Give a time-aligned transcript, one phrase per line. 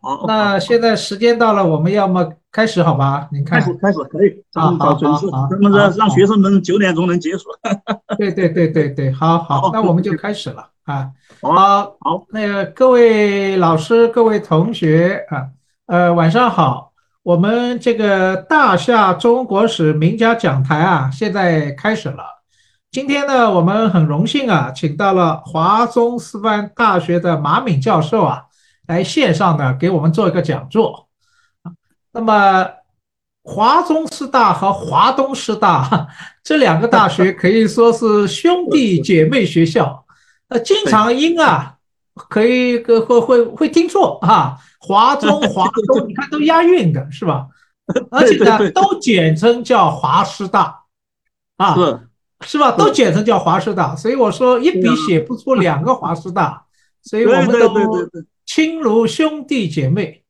[0.00, 3.28] 好，那现在时间到了，我们要么开始好吧？
[3.32, 7.44] 您看，开始开始可以，咱们好准时，好好咱们让让学生们九点钟能结束。
[8.18, 11.10] 对对对对对，好好好，那我们就开始了啊。
[11.40, 15.48] 好好，好，那个各位老师、各位同学啊，
[15.86, 16.92] 呃，晚上好。
[17.24, 22.24] 我们这个大夏中国史名家讲台啊，现在开始了。
[22.90, 28.42] 今天呢，我们很荣幸啊，请到了华中师范大学的马敏教授啊，
[28.86, 31.08] 来线上呢给我们做一个讲座。
[32.12, 32.68] 那么，
[33.44, 36.08] 华中师大和华东师大
[36.42, 40.04] 这两个大学可以说是兄弟姐妹学校，
[40.48, 41.76] 呃，经常音啊，
[42.14, 47.46] 可以个会会会听错啊，华中、华东，你看都押韵的是吧？
[48.10, 50.84] 而且呢，都简称叫华师大，
[51.56, 52.08] 啊，是。
[52.44, 52.72] 是吧？
[52.72, 56.64] 都简称叫华师大，所以我说一笔写不出两个华师大，
[57.00, 57.68] 所以我们都
[58.06, 58.24] 对，
[58.54, 60.22] 亲如兄弟姐妹。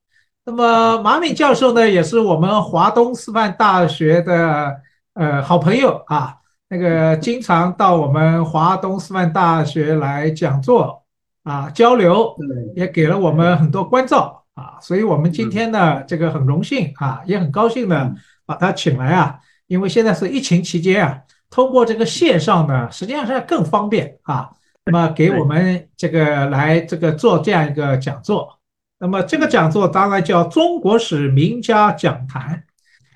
[0.45, 4.77] 那么马敏教授呢，也是我们华东师范大学的
[5.15, 6.37] 呃好朋友啊，
[6.69, 11.02] 那个经常到我们华东师范大学来讲座
[11.43, 12.33] 啊交流，
[12.77, 21.18] 也给了我们很多关照啊，所以我们今天呢，这个很荣幸啊，也很高兴呢嗯，把他请来啊，因为现在是疫情期间啊，
[21.51, 24.49] 通过这个线上呢，实际上是更方便啊，
[24.87, 28.59] 那么给我们这个来这个做这样一个讲座。
[28.99, 32.65] 那么这个讲座当然叫中国史名家讲坛。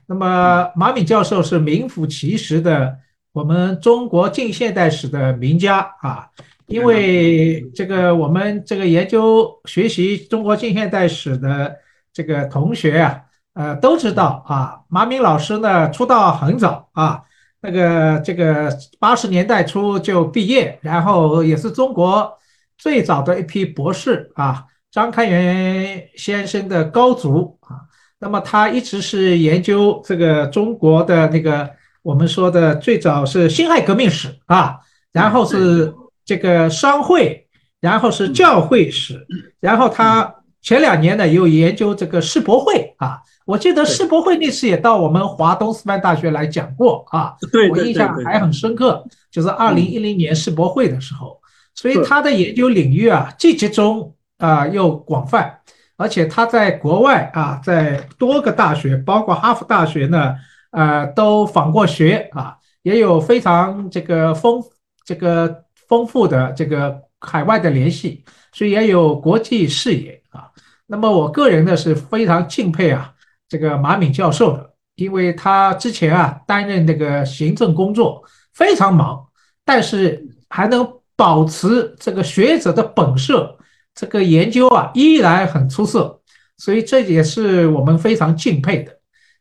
[0.06, 2.96] 那么马敏教授是名副其实的
[3.32, 6.28] 我们中国近现代史的名家啊，
[6.66, 11.76] 因为这个我们这个研究学习中国近现代史的
[12.12, 13.20] 这个同学啊，
[13.54, 17.22] 呃都知道啊，马敏老师呢出道很早啊，
[17.66, 22.32] 那个这个八十年代初就毕业，然后也是中国
[22.78, 24.64] 最早的一批博士啊。
[24.92, 27.82] 张开元先生的高足啊，
[28.20, 31.68] 那么他一直是研究这个中国的那个
[32.02, 34.76] 我们说的最早是辛亥革命史啊，
[35.12, 35.92] 然后是
[36.24, 37.46] 这个商会，
[37.80, 39.26] 然后是教会史，
[39.60, 40.32] 然后他
[40.62, 51.40] 前两年呢又研究这个世博会啊，我记得世博会那次也到我们华东师范大学来讲过啊，对我印象还很深刻，就是二零一零年世博会的时候，
[51.74, 54.12] 所以他的研究领域啊既集中。
[54.38, 55.60] 啊，又广泛，
[55.96, 60.34] 而且他在国外啊，在多个大学，包括哈佛大学呢，
[60.72, 64.62] 呃，都访过学啊，也有非常这个丰
[65.06, 70.50] 这个丰富的这个海外的联系，所以也有国际视野啊。
[70.86, 73.10] 那么我个人呢是非常敬佩啊，
[73.48, 78.22] 这个马敏教授的，因为他之前啊担任那个行政工作
[78.54, 79.26] 非常忙，
[79.64, 83.52] 但是还能保持这个学者的本色。
[83.94, 86.20] 这个研究啊依然很出色，
[86.58, 88.92] 所以这也是我们非常敬佩的。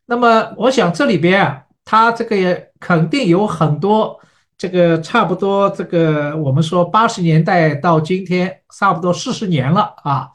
[0.06, 4.18] 那么我想这里边啊，他这个也肯定有很多
[4.56, 10.30] 这个差不多这个我们说八十年代到今天差不多四十年了啊，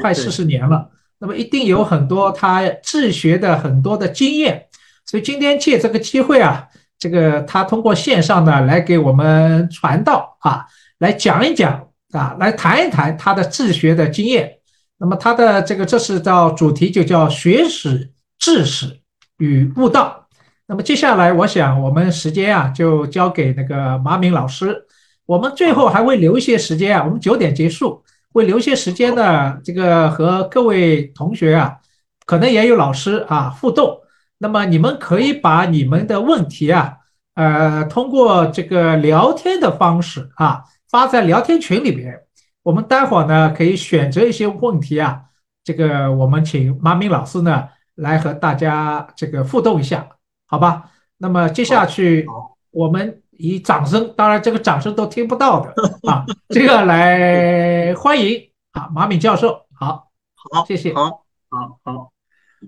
[0.00, 0.88] 快四十年了。
[1.18, 4.66] 那么一定有很多他自学的很多的经验，
[5.04, 6.66] 所以今天借这个机会啊，
[6.98, 10.66] 这个他通过线上呢来给我们传道啊，
[10.98, 11.82] 来讲一讲。
[12.12, 14.50] 啊，来谈一谈他的自学的经验。
[14.96, 19.00] 那么他的这个这是叫主题，就叫学史、治史
[19.38, 20.26] 与悟道。
[20.66, 24.86] 那么接下来，我想我们时间啊，就交给那个马敏老师。
[25.26, 28.02] 我们最后还会留一些时间啊，我们九点结束，
[28.36, 31.78] 会留些时间呢，这个和各位同学啊，
[32.26, 33.98] 可能也有老师啊互动。
[34.36, 36.98] 那么你们可以把你们的问题啊，
[37.34, 40.62] 呃，通过这个聊天的方式啊。
[40.90, 42.14] 发在聊天群里边，
[42.62, 45.20] 我们待会儿呢可以选择一些问题啊，
[45.64, 47.64] 这个我们请马明老师呢
[47.96, 50.06] 来和大家这个互动一下，
[50.46, 50.90] 好吧？
[51.16, 52.26] 那么接下去
[52.70, 55.70] 我们以掌声，当然这个掌声都听不到的
[56.10, 62.12] 啊， 这个来欢迎啊马敏教授，好，好，谢谢，好，好，好，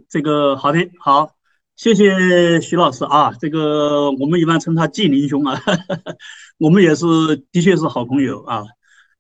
[0.09, 1.31] 这个好的，好，
[1.77, 5.61] 谢谢徐老师啊，这个我们一般称他纪林兄啊。
[6.59, 7.07] 我们也是，
[7.53, 8.65] 的确是好朋友啊。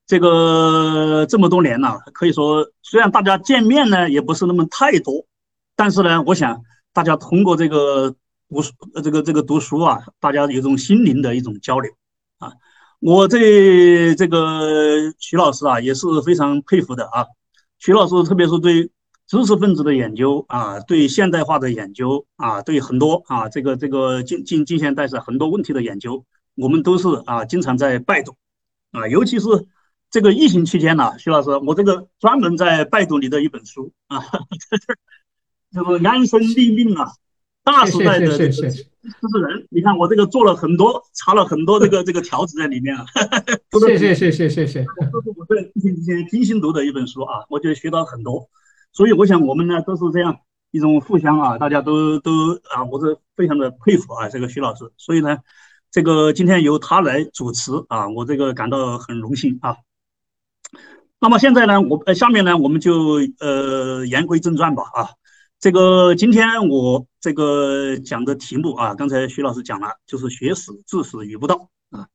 [0.06, 5.24] 这个这么多年了，可以说虽然大家见面呢也不是那么太多，
[5.76, 6.62] 但是呢，我想
[6.92, 8.14] 大家通过这个
[8.48, 8.72] 读书，
[9.02, 11.92] 这个这个读书啊，大家有一种心灵的一种交流
[12.38, 12.52] 啊。
[13.00, 17.26] 我对这个徐老师啊也是非常佩服的啊。
[17.78, 18.90] 徐老师特别是对
[19.26, 26.24] 知识分子的研究啊，对现代化的研究啊，对很多啊这个这个近近近现代史很多问题的研究。
[26.56, 28.34] 我们都是啊，经常在拜读，
[28.90, 29.46] 啊，尤其是
[30.10, 34.24] 这个疫情期间呢，徐老师，我这个专门在拜读你的一本书啊，
[35.70, 37.12] 这个安身立命啊，
[37.68, 38.62] 大时代的知识
[39.42, 43.04] 人，你看我这个做了很多，查了很多这个 这个条子在里面啊。
[43.86, 48.48] 谢谢谢谢谢谢，这是我在疫情期间精心读的一本书啊，我觉得学到很多。
[48.92, 50.38] 所以我想我们呢都是这样
[50.70, 54.90] 一种互相啊，大家都都啊，我是非常的佩服啊这个徐老师。
[54.96, 55.38] 所以呢，
[55.90, 59.76] 这个今天由他来主持啊，我这个感到很荣幸啊。
[61.20, 65.10] 那么现在呢，我呃下面呢，我们就呃言归正传吧啊。
[65.60, 72.06] 这个今天我这个讲的题目啊，刚才徐老师讲了，就是学史治史与不道啊。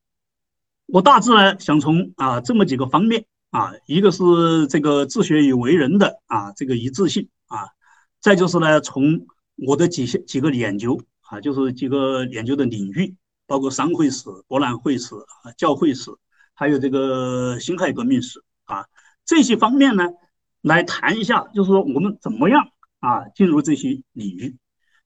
[0.86, 7.68] 我大致呢想从啊这么几个方面啊，一个是这个治学与为人的啊这个一致性啊，
[8.18, 9.26] 再就是呢从
[9.56, 13.14] 我的几些几个研究啊，就是几个研究的领域，
[13.46, 15.14] 包括商会史、博览会史、
[15.58, 16.10] 教会史，
[16.54, 18.42] 还有这个辛亥革命史。
[18.64, 18.86] 啊，
[19.26, 20.04] 这些方面呢，
[20.62, 22.66] 来谈一下，就是说我们怎么样
[23.04, 24.56] 啊进入这些领域。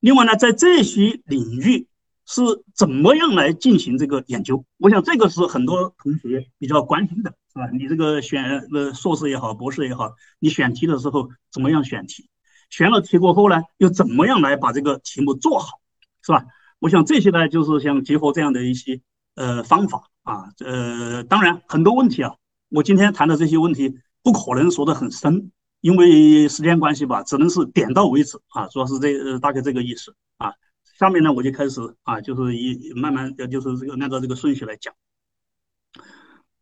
[0.00, 1.89] 另外呢，在这些领域
[2.25, 2.43] 是
[2.75, 4.65] 怎么样来进行这个研究？
[4.79, 7.69] 我想这个是很多同学比较关心的，是吧？
[7.73, 12.29] 你这个选呃硕士也好，博士也好，你选题的时候怎么样选题？
[12.71, 15.81] 选了题过后呢，又怎么样来把这个题目做好，
[16.23, 16.44] 是吧？
[16.79, 19.01] 我想这些呢，就是像结合这样的一些
[19.35, 22.35] 呃方法啊，呃，当然很多问题啊。
[22.71, 30.53] 我今天谈的这些问题不可能说的很深，因为时间关系吧，只能是点到为止啊，主要是这呃大概这个意思啊。
[30.99, 34.95] 下面呢我就开始啊，就是一慢慢呃就是这个按照这个顺序来讲。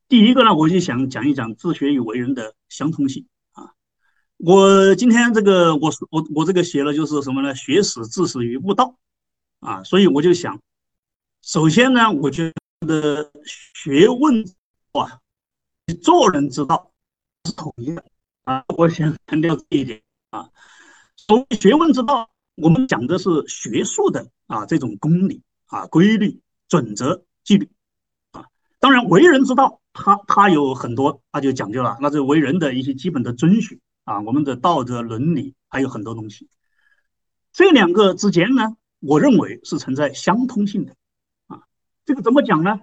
[0.09, 3.73] 第一个呢，我就想讲一讲治学与为人的相通性啊。
[4.37, 7.55] 我今天这个我我我这个写了就是什么呢？
[7.55, 8.97] 学史治史与悟道
[9.61, 10.61] 啊，所以我就想，
[11.43, 12.53] 首先呢，我觉
[12.87, 13.31] 得
[13.75, 14.45] 学问
[14.93, 15.21] 啊。
[16.03, 16.91] 做人之道
[17.45, 18.05] 是统一的
[18.47, 18.65] 啊！
[18.77, 20.01] 我想强调这一点
[20.31, 20.49] 啊。
[21.17, 27.69] 所谓学问之道，我们讲的是学术的啊这种公理啊、规律、准则、纪律
[28.31, 28.47] 啊。
[28.79, 36.49] 当然，为人之道，它它有很多，那就讲究了，那是为人的一些基本的遵循啊，我们的道德伦理还有很多东西。
[37.53, 40.95] 这两个之间呢，我认为是存在相通性的
[41.49, 41.63] 啊。
[42.05, 42.79] 这个怎么讲呢？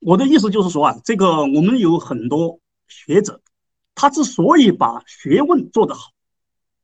[0.00, 3.40] 我的意思就是说啊，这个我们有很多学者，
[3.94, 6.10] 他之所以把学问做得好，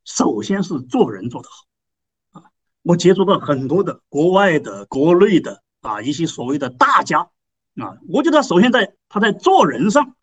[0.05, 2.51] 首先是做人做得好啊。
[2.83, 7.29] 我接触到很多的国外的、国内的啊一些所谓的大家
[7.77, 10.15] 啊，我觉得首先在他在做人上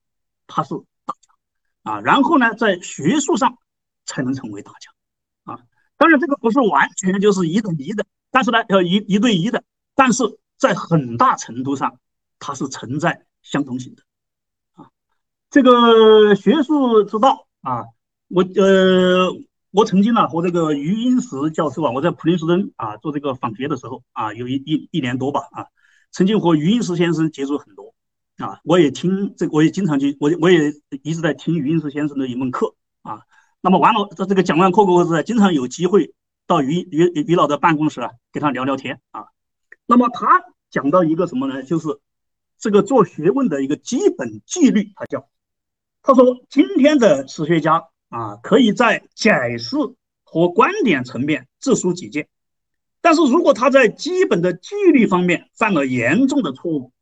[0.47, 0.75] 他是
[1.05, 3.57] 大家啊，然后呢在学术上
[4.05, 5.59] 才能成为大家啊。
[5.97, 9.63] 当然这个不是完全就是一等一的，但是呢要一一对一的，
[9.95, 11.99] 但是在很大程度上。
[12.39, 14.03] 它是存在相同性的，
[15.49, 17.85] 这个学术之道啊，
[18.27, 19.31] 我呃，
[19.71, 25.67] 我曾经呢和这个余英时教授啊，我在普林斯顿啊做这个访学的时候啊，有一一一年多吧啊，
[26.11, 27.93] 曾经和余英时先生接触很多
[28.37, 33.21] 啊，我也听这，我也经常去，我我也一直在听余英时先生的一门课啊，
[33.61, 36.13] 那么完了这这个讲完课过后是经常有机会
[36.45, 39.27] 到余余余老的办公室啊，跟他聊聊天啊，
[39.85, 41.87] 那么他讲到一个什么呢，就是。
[42.59, 45.29] 这个做学问的一个基本纪律，他叫
[46.07, 49.75] 他说，今天的史学家啊，可以在解释
[50.23, 52.29] 和观点层面自抒己见，
[53.01, 56.93] 但是如果他在基本的纪律方面犯了严重的错误，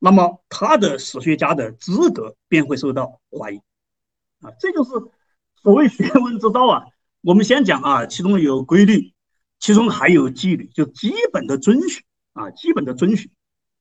[0.00, 3.58] 那么他的史学家的资格便会受到怀疑
[4.40, 4.50] 啊。
[4.58, 4.90] 这就是
[5.62, 6.86] 所谓学问之道啊。
[7.20, 9.12] 我们先讲啊，其中有规律，
[9.60, 12.02] 其中还有纪律，就基本的遵循
[12.32, 13.30] 啊，基本的遵循。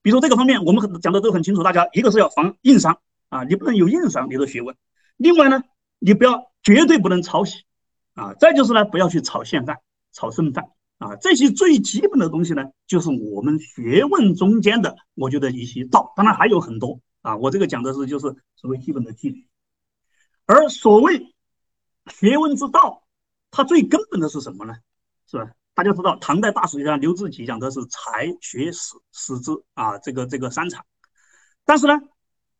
[0.03, 1.63] 比如这个方面，我们很讲的都很清楚。
[1.63, 2.99] 大家一个是要防硬伤
[3.29, 4.75] 啊，你不能有硬伤，你的学问；
[5.17, 5.63] 另外呢，
[5.99, 7.63] 你不要绝对不能抄袭
[8.13, 8.33] 啊。
[8.33, 9.77] 再就是呢，不要去炒现饭、
[10.11, 10.65] 炒剩饭
[10.97, 11.15] 啊。
[11.17, 16.13] 这些最基本的东西呢，就是我们学问中间的，我觉得一些道。
[16.15, 19.47] 当然还有很多啊，我这个讲的是就是所谓基本的纪律。
[20.45, 21.35] 而所谓
[22.07, 23.03] 学问之道，
[23.51, 24.75] 它最根本的是什么呢？
[25.29, 25.51] 是吧？
[25.73, 30.85] 大家知道，唐代大史学家刘志奇讲的是才学史史之啊，这个这个三场。
[31.65, 31.93] 但是呢，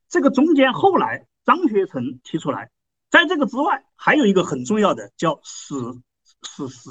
[0.10, 2.70] 这个中间后来张学成提出来，
[3.10, 5.76] 在这个之外还有一个很重要的叫史
[6.44, 6.90] 史实，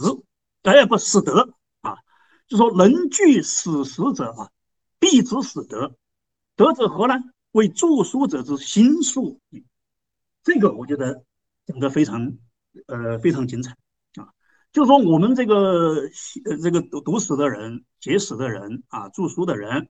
[0.63, 1.97] 哎不史德啊，
[2.49, 4.51] 就说能具史实者啊，
[4.99, 5.95] 必知史德。
[6.57, 7.15] 德者何呢？
[7.53, 9.41] 为著书者之心术。
[10.43, 11.25] 这个我觉得
[11.65, 12.37] 讲的非常
[12.87, 13.73] 呃非常精彩
[14.17, 14.29] 啊。
[14.73, 16.03] 就是说我们这个
[16.45, 19.89] 呃这个读读史的人、写史的人啊、著书的人，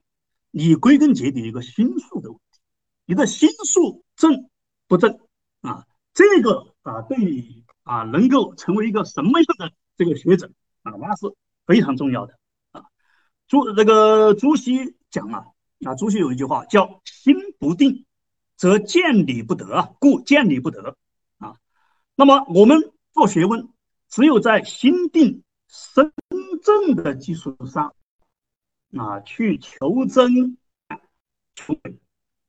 [0.51, 2.46] 你归根结底一个心术的问题，
[3.09, 4.49] 你的心术正，
[4.85, 5.17] 不正
[5.61, 10.51] 啊，这个啊对你啊能够成为一个什么样的这个学者
[10.83, 11.33] 啊，那是
[11.65, 12.37] 非常重要的
[12.73, 12.83] 啊。
[13.47, 15.45] 朱那个朱熹讲啊
[15.85, 18.05] 啊，朱熹有一句话叫“心不定，
[18.57, 20.97] 则见理不得，故见理不得
[21.37, 21.55] 啊”。
[22.13, 23.69] 那么我们做学问，
[24.09, 26.11] 只有在心定身
[26.61, 27.95] 正的基础上
[28.97, 30.57] 啊，去求真
[31.55, 31.97] 求美。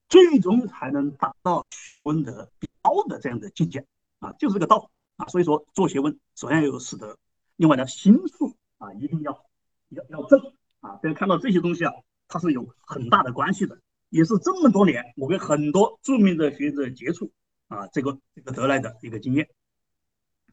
[0.08, 2.50] 最终才能达到学问的
[2.80, 3.84] 高的这样的境界
[4.20, 5.26] 啊，就是这个道啊。
[5.26, 7.18] 所以说做学问首先要有师德，
[7.56, 9.44] 另外呢心术啊一定要
[9.90, 10.40] 要要正
[10.80, 10.96] 啊。
[11.02, 11.92] 大家看到这些东西啊，
[12.26, 17.30] 它是有很大的关系的，也是这么多年我跟很多著名的学者接触
[17.66, 19.50] 啊，这个这个得来的一个经验。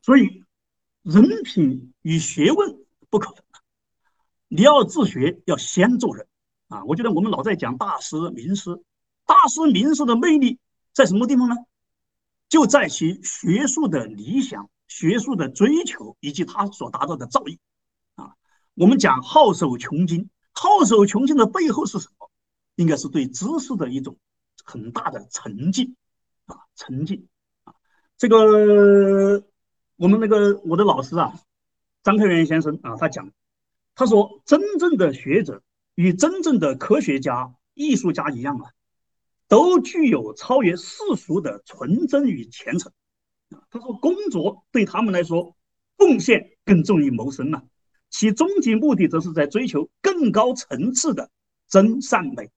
[0.02, 0.44] 所以
[1.02, 2.78] 人品与学问
[3.10, 3.42] 不可分，
[4.50, 6.28] 你要自学要先做人
[6.68, 6.84] 啊。
[6.84, 8.84] 我觉得我们老在讲大师名师。
[9.26, 10.60] 大师名师的魅力
[10.94, 11.56] 在什么地方呢？
[12.48, 17.58] 就在其学术的理想、学术的追求以及他所达到的造诣
[18.16, 18.36] 啊。
[18.76, 22.30] 我们讲好手穷经，好手穷经的背后是什么？
[22.76, 24.18] 应该是对知识的一种
[24.64, 25.96] 很大的沉浸
[26.46, 27.28] 啊，沉浸
[27.64, 27.74] 啊。
[28.18, 29.44] 这个
[29.96, 31.40] 我们那个我的老师啊，
[32.04, 33.32] 张开元先生啊，他讲，
[33.96, 35.64] 他说真正的学者
[35.96, 38.72] 与真正的科学家、艺术家一样啊。
[39.48, 42.92] 都具有超越世俗的纯真与虔诚
[43.50, 43.62] 啊！
[43.70, 45.56] 他说，工作对他们来说，
[45.96, 47.64] 贡献更重于谋生啊，
[48.10, 51.30] 其终极目的则是在追求更高层次的
[51.68, 52.50] 真善美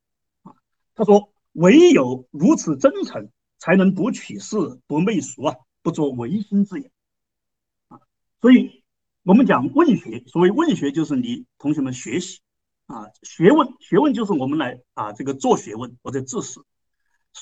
[0.43, 0.55] 啊！
[0.95, 6.91] 他说，唯有如此真诚，才能不取世、不媚俗啊，不做违心之言
[7.89, 8.01] 啊！
[8.41, 8.83] 所以，
[9.25, 12.41] 我们讲问学，所谓问学，就是你同学们学习
[12.87, 16.61] 啊，学问，学问就是我们来啊，这个做学问或者治史。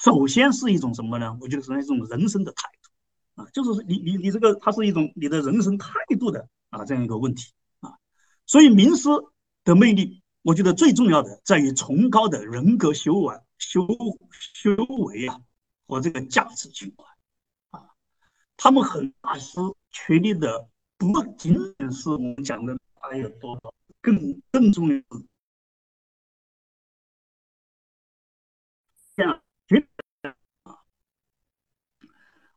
[0.02, 1.36] 首先是一种什么呢？
[1.40, 7.96] 我觉得是一种人生的态度啊，就是你你你这个，它是一种你的人生态度的啊这样一个问题啊。
[8.46, 9.08] 所以名师
[9.64, 13.86] 的魅力，我觉得最重要的在于崇高的人格修为、修
[14.54, 15.40] 修为啊
[15.86, 17.90] 和这个价值情怀啊。
[18.56, 19.58] 他们很大师
[19.90, 25.24] 确立的不仅仅是我们讲的他有多少，更更重要的
[29.16, 29.42] 这样。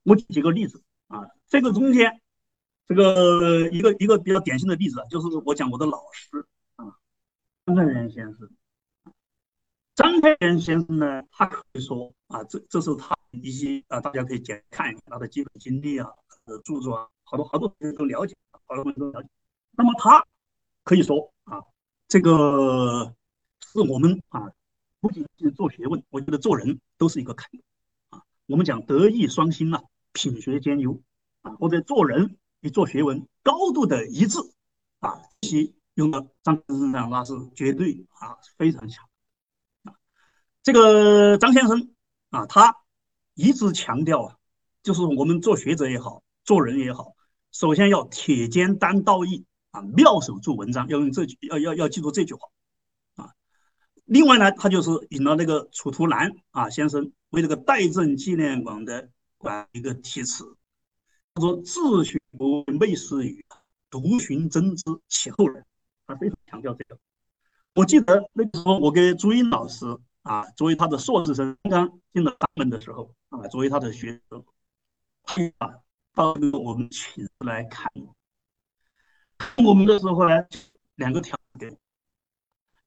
[0.10, 2.20] 我举几个例子啊，这个中间，
[2.88, 6.48] 这个一个一个比较典型的例子啊，就是我讲我的老师
[6.78, 6.98] 啊，
[7.68, 8.50] 张开元先生。
[9.94, 16.10] 张开元先生呢，他可以说啊，这这是他一些啊，大家可以简看一下他的基本经历啊，
[16.46, 18.36] 呃，著作啊，好多好多人都了解，
[18.66, 19.30] 好多人都了解。
[19.78, 20.26] 那么他
[20.84, 21.62] 可以说啊，
[22.08, 23.14] 这个
[23.62, 24.50] 是我们啊，
[25.02, 27.48] 不仅是做学问，我觉得做人都是一个坎
[28.10, 28.24] 啊。
[28.48, 29.84] 我们讲德艺双馨啊。
[30.12, 31.02] 品学兼优
[31.42, 34.40] 啊，或者做人与做学问高度的一致
[35.00, 39.08] 啊，其用到张先生身上那是绝对啊非常强
[39.84, 39.94] 啊。
[40.64, 41.94] 这个张先生
[42.32, 42.76] 啊，他
[43.34, 44.36] 一直强调啊，
[44.84, 47.16] 就是我们做学者也好，做人也好，
[47.52, 52.50] 首先要铁肩担道义啊，妙手著文章，要用这句，要要要记住这句话
[53.16, 53.32] 啊。
[54.06, 59.10] 另外呢，他就是引了那个楚图南啊先生为这个戴政纪念馆的。
[59.40, 60.56] 管一个题词，
[61.34, 63.44] 他说：“自学不昧师语，
[63.90, 65.66] 独寻真知其后人。”
[66.06, 67.00] 他非常强调这个。
[67.74, 69.86] 我记得那时候，我跟朱茵老师
[70.24, 74.44] 啊，作为他的硕士生刚刚进了大门的时候啊，作为他的学生，
[75.60, 75.76] 啊，
[76.14, 77.90] 到我们寝室来看
[79.64, 80.36] 我们的时候呢，
[80.96, 81.78] 两个条件，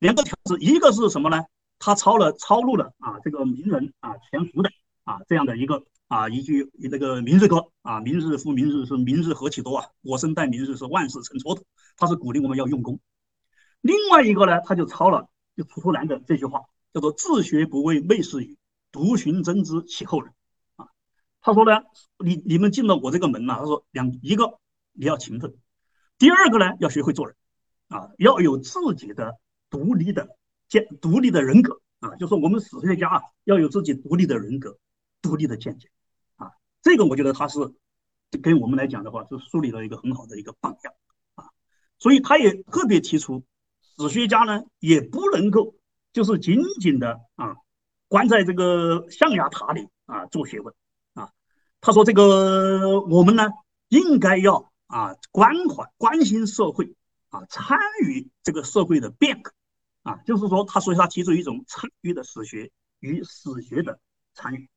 [0.01, 1.43] 两个条子，一个是什么呢？
[1.79, 4.71] 他抄了抄录了啊，这个名人啊全福的
[5.05, 5.85] 啊这样的一个。
[6.09, 11.63] 啊，一句那个明日歌啊，明日复明日是明日何其多啊，我生待明日是万事成蹉跎。
[11.97, 13.01] 他是鼓励我们要用功。
[13.81, 18.59] 另外一个呢，他就抄了就楚图南的这句话，叫做自学不为昧师语，
[18.91, 20.35] 独寻真知其后人。
[20.77, 20.89] 啊，
[21.41, 21.81] 他说呢，
[22.23, 24.59] 你你们进了我这个门呐，他说两一个
[24.93, 25.55] 你要勤奋，
[26.19, 27.35] 第二个呢要学会做人，
[27.89, 29.39] 啊，要有自己的
[29.71, 30.37] 独立的
[30.69, 34.77] 见独立的人格啊，就是我们史学家啊要有自己独立的人格，
[35.23, 35.89] 独立的见解
[36.37, 36.51] 啊。
[36.83, 37.61] 这个我觉得他是
[38.43, 40.95] 跟我们来讲的话，是树立了一个很好的一个榜样
[41.37, 41.49] 啊，
[41.99, 43.45] 所以他也特别提出，
[43.99, 45.75] 史学家呢也不能够
[46.13, 47.57] 就是仅仅的啊
[48.09, 50.75] 关在这个象牙塔里啊做学问
[51.15, 51.31] 啊，
[51.81, 53.49] 他说这个我们呢
[53.89, 56.95] 应该要啊关怀关心社会
[57.29, 59.53] 啊参与这个社会的变革
[60.03, 64.01] 啊，就是说他所以他提出一种参与的史学与史学的
[64.33, 64.69] 参与。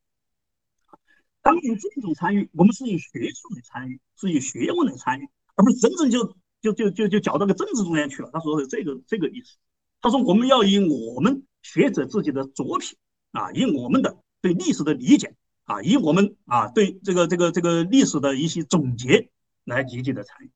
[1.46, 8.32] 当然，这种参与，我们是以学术的参与，是以学问的参与，而不是真正就就就就就搅到个政治中间去了。
[8.34, 9.56] 他说的这个这个意思，
[10.02, 12.98] 他说我们要以我们学者自己的作品
[13.32, 15.36] 啊，以我们的对历史的理解
[15.66, 19.30] 啊，以我们啊对这个这个这个历史的一些总结
[19.66, 20.50] 来积极的参与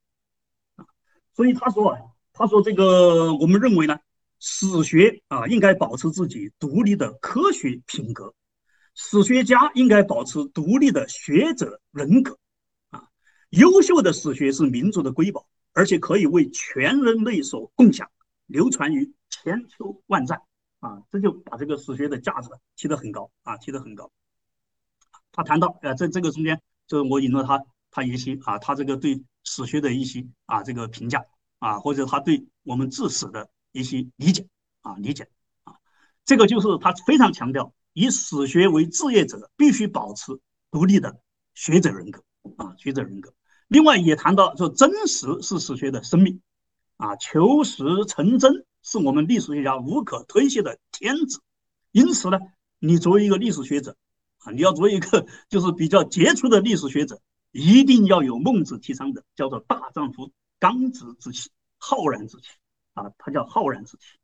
[0.77, 0.87] 啊。
[1.35, 1.99] 所以他说啊，
[2.33, 3.99] 他说这个我们认为呢，
[4.39, 8.33] 史学啊应该保持自己独立的科学品格。
[9.01, 12.37] 史学家应该保持独立的学者人格，
[12.89, 13.07] 啊，
[13.51, 18.11] 优秀的史学是民族的瑰宝，而且可以为全人类所共享，
[18.45, 20.41] 流传于千秋万载，
[20.81, 24.11] 啊，这就把这个史学的价值提得很高，啊，提得很高。
[25.31, 31.25] 他谈到，呃，在这个中间，就是我引了他，他一些啊，他这个对史学的一些啊这个评价，
[31.59, 34.45] 啊，或者他对我们治史的一些理解，
[34.81, 35.29] 啊，理解，
[35.63, 35.79] 啊，
[36.25, 37.73] 这个就是他非常强调。
[37.93, 40.39] 以史学为职业者，必须保持
[40.71, 41.19] 独立的
[41.53, 42.23] 学者人格
[42.57, 43.33] 啊，学者人格。
[43.67, 46.41] 另外也谈到说，真实是史学的生命
[46.97, 51.39] 啊，求实成真是我们历史学家无可推卸的天职。
[51.91, 52.39] 因此呢，
[52.79, 53.95] 你作为一个历史学者
[54.39, 57.19] 啊，你要做一个 就是比较杰出的历史学者，
[57.51, 62.49] 一定要有孟子提倡的叫做大丈夫刚直之气、浩然之气
[62.93, 64.18] 啊，他叫浩然之气。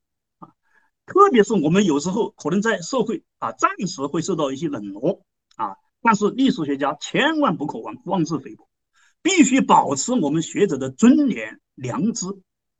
[1.05, 5.23] 特别是我们有时候可能在社会啊，暂时会受到一些冷落
[5.55, 8.67] 啊，但是历史学家千万不可妄妄自菲薄，
[9.21, 12.25] 必须保持我们学者的尊严良知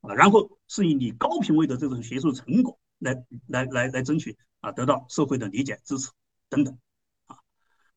[0.01, 6.09] 啊，然后是以你高品位的这种学术成果来来来来争取啊，得到社会的理解支持
[6.49, 6.77] 等等
[7.27, 7.37] 啊，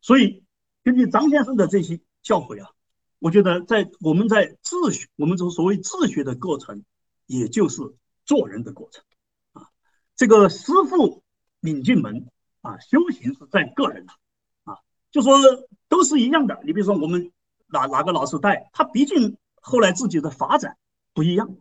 [0.00, 0.44] 所以
[0.84, 2.70] 根据张先生的这些教诲啊，
[3.18, 6.84] 我觉得在我们在自学，我们这所谓自学的过程，
[7.26, 7.82] 也就是
[8.26, 9.02] 做人的过程。
[10.18, 11.22] 这个师傅
[11.60, 12.26] 领进门
[12.60, 14.12] 啊，修行是在个人的
[14.64, 14.78] 啊，
[15.12, 15.38] 就说
[15.88, 16.60] 都是一样的。
[16.64, 17.30] 你比如说我们
[17.68, 20.76] 哪哪个老师带他，毕竟后来自己的发展
[21.14, 21.56] 不一样，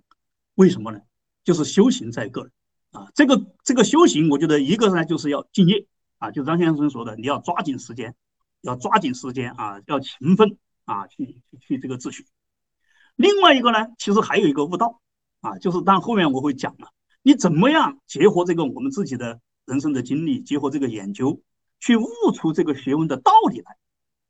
[0.56, 1.00] 为什么呢？
[1.44, 2.52] 就是修行在个人
[2.94, 3.12] 啊。
[3.14, 5.86] 这个这个修行，我觉得一个呢就是要敬业
[6.18, 8.16] 啊，就张先生说的，你要抓紧时间，
[8.62, 12.26] 要抓紧时间啊，要勤奋啊，去去去这个自学。
[13.16, 15.00] 另外一个呢，其实还有一个悟道
[15.42, 16.90] 啊，就是当后面我会讲了。
[17.28, 21.42] 你怎么样结合这个我们自己的人生的经历，结合这个研究，
[21.78, 23.76] 去悟出这个学问的道理来？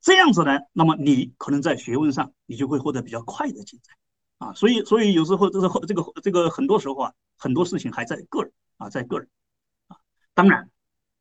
[0.01, 3.95] 这样子呢，那么你可能在学问上你就会获得比较快的进展
[4.39, 4.53] 啊。
[4.55, 9.29] 所以，所以有时候这是这个这个很多时候啊，很多事情还在个人啊，在个人
[9.89, 9.97] 啊。
[10.33, 10.71] 当然，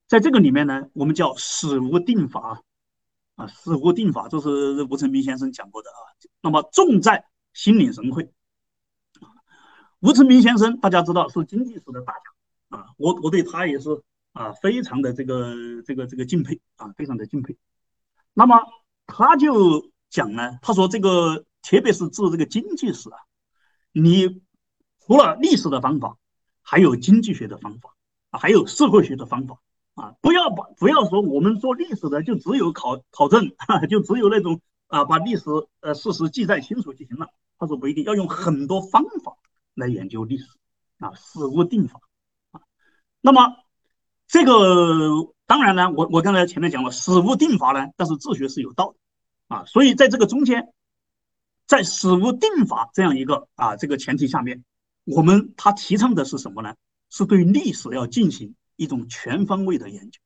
[0.07, 2.63] 在这个里面呢，我们叫死无定法
[3.35, 6.01] 啊，死无定法，这是吴承斌先生讲过的啊。
[6.41, 8.33] 那么重在心领神会。
[10.07, 13.91] 吴承明先生，大家知道是经济史的大家啊，我我对他也是
[14.35, 17.57] 啊，非常的这个这个这个敬佩啊，非常的敬佩。
[18.33, 18.57] 那么
[19.09, 23.19] 他就讲呢，他说这个特别是治这个经济史啊，
[23.91, 24.41] 你
[25.05, 26.17] 除了历史的方法，
[26.63, 27.97] 还有经济学的方法，
[28.31, 29.59] 还有社会学的方法
[29.97, 33.51] 啊，不要把不要说我们做历史的就只有考考证，
[33.91, 35.47] 就只有那种啊把历史
[35.81, 37.27] 呃事实记载清楚就行了。
[37.59, 39.37] 他说不一定要用很多方法。
[39.77, 40.47] 来研究历史
[40.99, 42.01] 啊，史无定法
[42.51, 42.61] 啊。
[43.21, 43.55] 那么
[44.27, 45.11] 这个
[45.47, 49.65] 当然呢，我我刚才前面讲了，史无定法呢，但是自学是有道的啊。
[49.67, 50.73] 所以在这个中间，
[51.67, 54.65] 在史无定法这样一个啊这个前提下面，
[55.05, 56.75] 我们他提倡的是什么呢？
[57.11, 60.19] 是对历史要进行一种全方位的研究，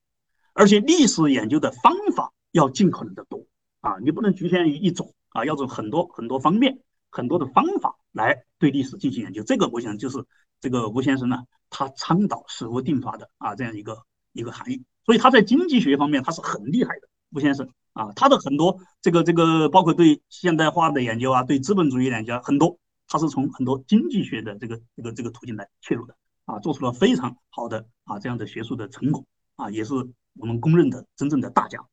[0.54, 3.44] 而且历史研究的方法要尽可能的多
[3.80, 6.78] 啊，你不能局限于一种啊，要从很多很多方面。
[7.12, 10.24] 很多的方法来对历史进行研究，这个我想就是
[10.60, 14.82] 这个吴先生呢，他倡导史无定法的啊这样一个一个含义。
[15.04, 29.24] 所以他在经济学方面他是很厉害的，吴先生啊，他的很多这个这个包括对现代化的研究啊，对资本主义研究很多，他是从很多经济学的这个这个这个途径来切入的啊，做出了非常好的啊这样的学术的成果
[29.56, 29.94] 啊，也是
[30.38, 31.84] 我们公认的真正的大家。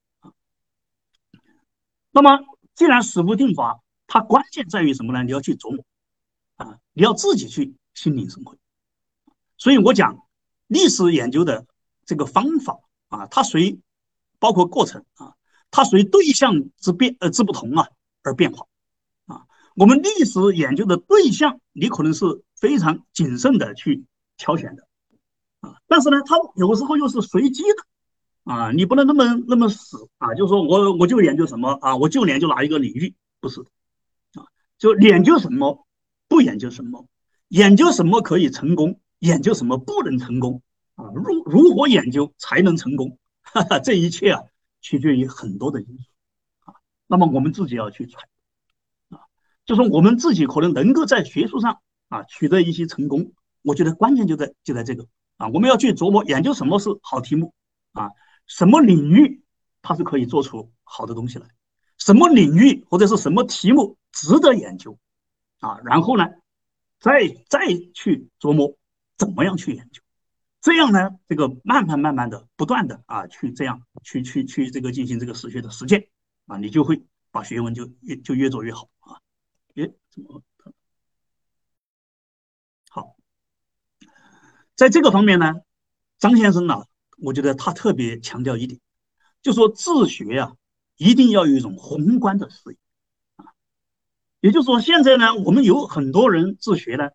[2.12, 2.40] 那么
[2.76, 5.24] 既然史无定法，它关键在于什么呢？
[5.24, 5.84] 你要去琢磨
[6.58, 8.58] 啊，你要自己去心领神会。
[9.58, 10.28] 所以我讲
[10.68, 11.66] 历史研究的
[12.06, 13.80] 这个方法啊，它随
[14.38, 15.34] 包括过程啊，
[15.72, 17.88] 它随对象之变呃之不同啊
[18.24, 18.68] 而变化
[19.26, 19.46] 啊。
[19.76, 24.04] 我们历史研究的对象，你可能是非常谨慎的去
[24.38, 24.88] 挑选的
[25.62, 33.62] 啊，但是呢，它有时候又是随机的啊，你不能那么那么死啊，就是说我我就研究什么啊，我就研究哪一个领域，不是。
[34.36, 34.46] 啊
[34.78, 35.87] 就研究什么，
[36.28, 37.08] 不研究什么，
[37.50, 40.62] 研究什么可以成功，研究什么不能成功
[40.96, 41.06] 啊？
[41.14, 43.18] 如如何研究才能成功？
[43.42, 44.44] 哈哈，这一切啊，
[44.82, 46.04] 取决于很多的因素
[46.66, 46.74] 啊
[47.08, 48.28] 那么我们自己要去揣
[49.10, 49.20] 啊，
[49.66, 57.54] 就说我们自己可能能够在学术上啊取得一些成功，我觉得关键就在就在这个啊，我们要去琢磨研究什么是好题目
[57.94, 58.12] 啊，
[58.46, 59.42] 什么领域
[59.82, 61.48] 它是可以做出好的东西来，
[61.98, 64.98] 什么领域或者是什么题目值得研究
[65.60, 66.26] 啊，然后呢，
[67.00, 67.60] 再再
[67.94, 68.78] 去琢磨
[69.18, 70.02] 怎么样去研究。
[70.62, 76.10] 这样呢，这个慢慢慢慢的，不断的啊，去这样去去去这个进行这个实学的实践
[76.46, 79.22] 啊，你就会把学问就越就越做越好啊。
[79.76, 80.42] 诶，怎么
[82.90, 83.16] 好？
[84.76, 85.54] 在这个方面呢，
[86.20, 86.86] 张先生呢，
[87.18, 88.80] 我觉得他特别强调一点，
[89.42, 90.56] 就说自学呀，
[90.98, 92.78] 一定要有一种宏观的视野。
[94.48, 97.10] 也就是说，现在呢，我们有很多人自学呢，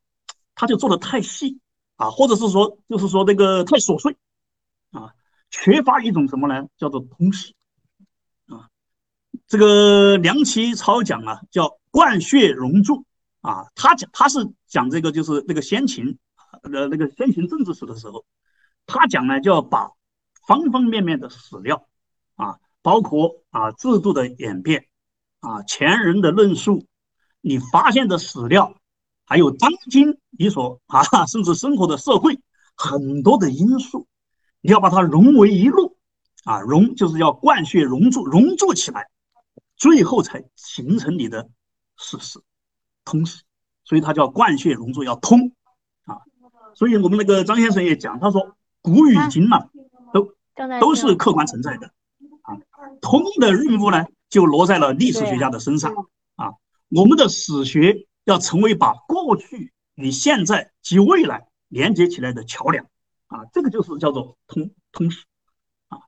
[0.54, 1.58] 他就做的太细。
[1.96, 4.16] 啊，或者是说，就是说这个太琐碎，
[4.90, 5.12] 啊，
[5.50, 6.66] 缺乏一种什么呢？
[6.76, 7.52] 叫做通识，
[8.48, 8.66] 啊，
[9.46, 13.04] 这个梁启超讲啊，叫贯血融铸，
[13.40, 16.18] 啊，他讲他是讲这个就是那个先秦，
[16.64, 18.24] 呃，那个先秦政治史的时候，
[18.86, 19.92] 他讲呢，就要把
[20.48, 21.86] 方方面面的史料，
[22.34, 24.88] 啊，包括啊制度的演变，
[25.38, 26.84] 啊前人的论述，
[27.42, 28.74] 你发现的史料。
[29.24, 32.38] 还有当今你所啊，甚至生活的社会
[32.76, 34.06] 很多的因素，
[34.60, 35.96] 你要把它融为一路
[36.44, 39.08] 啊，融就是要灌血融铸，融铸起来，
[39.76, 41.48] 最后才形成你的
[41.96, 42.40] 事实
[43.06, 43.42] 通史。
[43.84, 45.52] 所以它叫灌血融铸，要通
[46.04, 46.18] 啊。
[46.74, 49.66] 所以我们那个张先生也讲，他说古与今嘛，
[50.12, 50.34] 都
[50.78, 51.86] 都是客观存在的
[52.42, 52.58] 啊。
[53.00, 55.94] 通的任务呢，就落在了历史学家的身上
[56.36, 56.52] 啊。
[56.94, 58.06] 我们的史学。
[58.24, 62.86] 要成为把过去与现在及未来连接起来的桥梁
[63.26, 65.24] 啊，这个就是叫做通通史
[65.88, 65.98] 啊。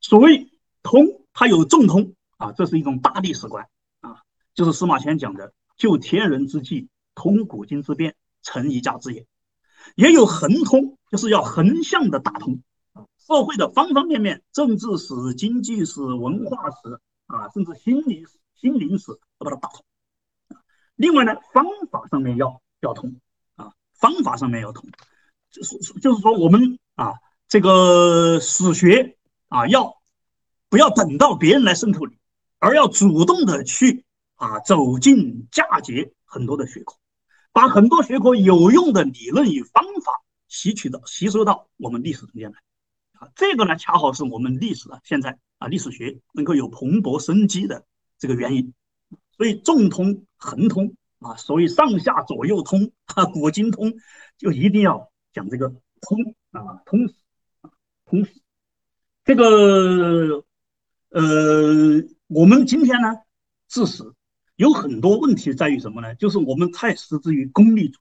[0.00, 0.50] 所谓
[0.82, 3.68] 通，它有重通啊，这是一种大历史观
[4.00, 9.24] 啊，就是司马迁讲的“就天人之际，通古今之变，成一家之言”。
[9.94, 19.84] 也有横通，就是要横向的打通啊社会的方方面面，政治史、经济史、文化史啊，甚至心理心灵史，都把它打通。
[20.96, 23.16] 另外呢，方法上面要要通
[23.56, 24.88] 啊，方法上面要通，
[25.50, 27.14] 就是就是说我们啊，
[27.48, 29.16] 这个史学
[29.48, 30.00] 啊，要
[30.68, 32.16] 不要等到别人来渗透你，
[32.58, 34.04] 而要主动的去
[34.36, 36.94] 啊走进嫁接很多的学科，
[37.52, 42.58] 把很多学科有用的理论与方法吸取到吸收到我们历史中间来。
[43.18, 47.84] 啊，这个呢恰好是我们历史啊现在啊历史学能够有蓬勃生机的
[48.16, 48.72] 这个原因。
[49.36, 53.94] 所以重通横通啊，所以上下左右通啊，古今通，
[54.36, 55.70] 就一定要讲这个
[56.02, 57.06] 通啊，通
[57.62, 57.70] 啊，
[58.04, 58.26] 通。
[59.24, 60.44] 这个
[61.08, 61.22] 呃，
[62.26, 63.08] 我们今天呢，
[63.68, 64.04] 治史
[64.56, 66.14] 有很多问题在于什么呢？
[66.16, 67.98] 就是我们太失之于功利主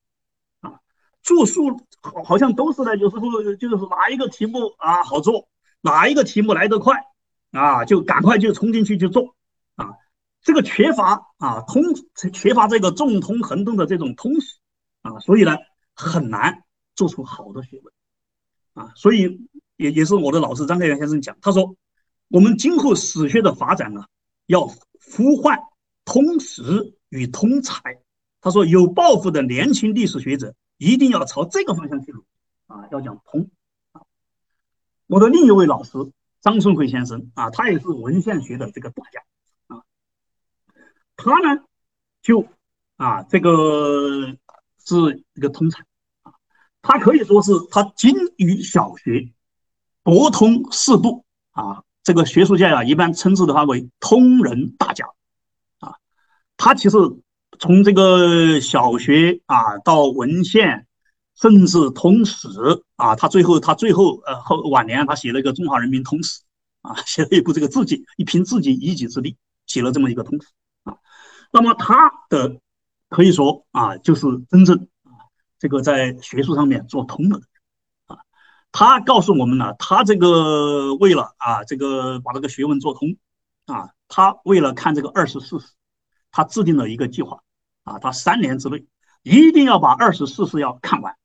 [0.60, 0.82] 啊，
[1.22, 5.48] 做数好好像都是呢，有时候就是哪一个题目啊好做，
[5.80, 7.06] 哪一个题目来得快
[7.52, 9.34] 啊，就赶快就冲进去去做。
[10.44, 11.82] 这个缺乏啊通，
[12.34, 14.58] 缺乏这个纵通横通的这种通识
[15.02, 15.56] 啊，所以呢
[15.96, 16.64] 很难
[16.96, 17.94] 做出好的学问
[18.74, 18.92] 啊。
[18.96, 21.78] 所以也也是我的老师张开元先生讲，他说
[22.28, 24.08] 我们今后史学的发展啊，
[24.46, 24.68] 要
[25.16, 25.58] 呼唤
[26.04, 28.02] 通识与通才。
[28.42, 32.26] 他说有抱负的年轻历史学者一定要朝这个方向去努
[32.68, 33.50] 啊，要讲通
[33.94, 34.02] 啊。
[35.08, 35.92] 我的另一位老师
[36.42, 39.24] 张春辉先生啊，他也是文献学的这个大家。
[41.24, 41.64] 他呢，
[42.22, 42.46] 就
[42.98, 44.36] 啊，这个
[44.86, 45.84] 是一个通才
[46.24, 46.34] 啊，
[46.82, 49.32] 他可以说是他精于小学，
[50.04, 55.06] 博通四部啊，这个学术界啊一般称之的他为通人大家
[55.80, 55.96] 啊。
[56.58, 56.98] 他其实
[57.58, 60.86] 从这个小学啊到文献，
[61.36, 62.48] 甚至通史
[62.98, 66.42] 啊，他最后他最后呃后晚年他写了一个《中华人民通史》
[66.82, 70.48] 啊，写了一部这个自己一凭自己一己之力写了这么一个通史。
[71.54, 72.60] 那么他的
[73.10, 77.46] 可以说啊，就是真正啊，这个在学术上面做通了的
[78.08, 78.18] 啊。
[78.72, 83.16] 他告诉我们呢，他这个为了啊，这个把这个学问做通
[83.68, 85.68] 啊，他为了看这个二十四史，
[86.32, 87.44] 他制定了一个计划
[87.84, 88.88] 啊，他三年之内
[89.22, 91.16] 一定要把二十四史要看完，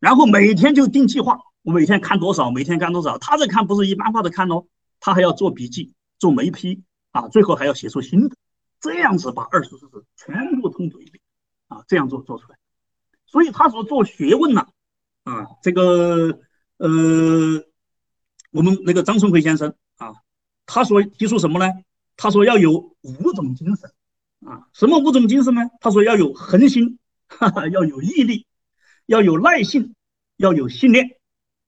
[0.00, 3.16] 然后每天就定计划，我每天看多少，每天干多少。
[3.16, 4.66] 他这看不是一般化的看哦，
[5.00, 8.36] 他还要做笔记、做眉批啊，最后还要写出新的。
[8.80, 11.20] 这样子把二十四史全部通读一遍
[11.68, 12.58] 啊，这样做做出来。
[13.26, 14.68] 所以他说做学问呢，
[15.24, 16.40] 啊，这个
[16.78, 16.88] 呃，
[18.52, 20.14] 我们那个张春辉先生啊，
[20.64, 21.72] 他说提出什么呢？
[22.16, 23.92] 他说要有五种精神
[24.46, 25.62] 啊，什么五种精神呢？
[25.80, 28.46] 他说要有恒心，哈哈，要有毅力，
[29.06, 29.94] 要有耐性，
[30.36, 31.18] 要有信念，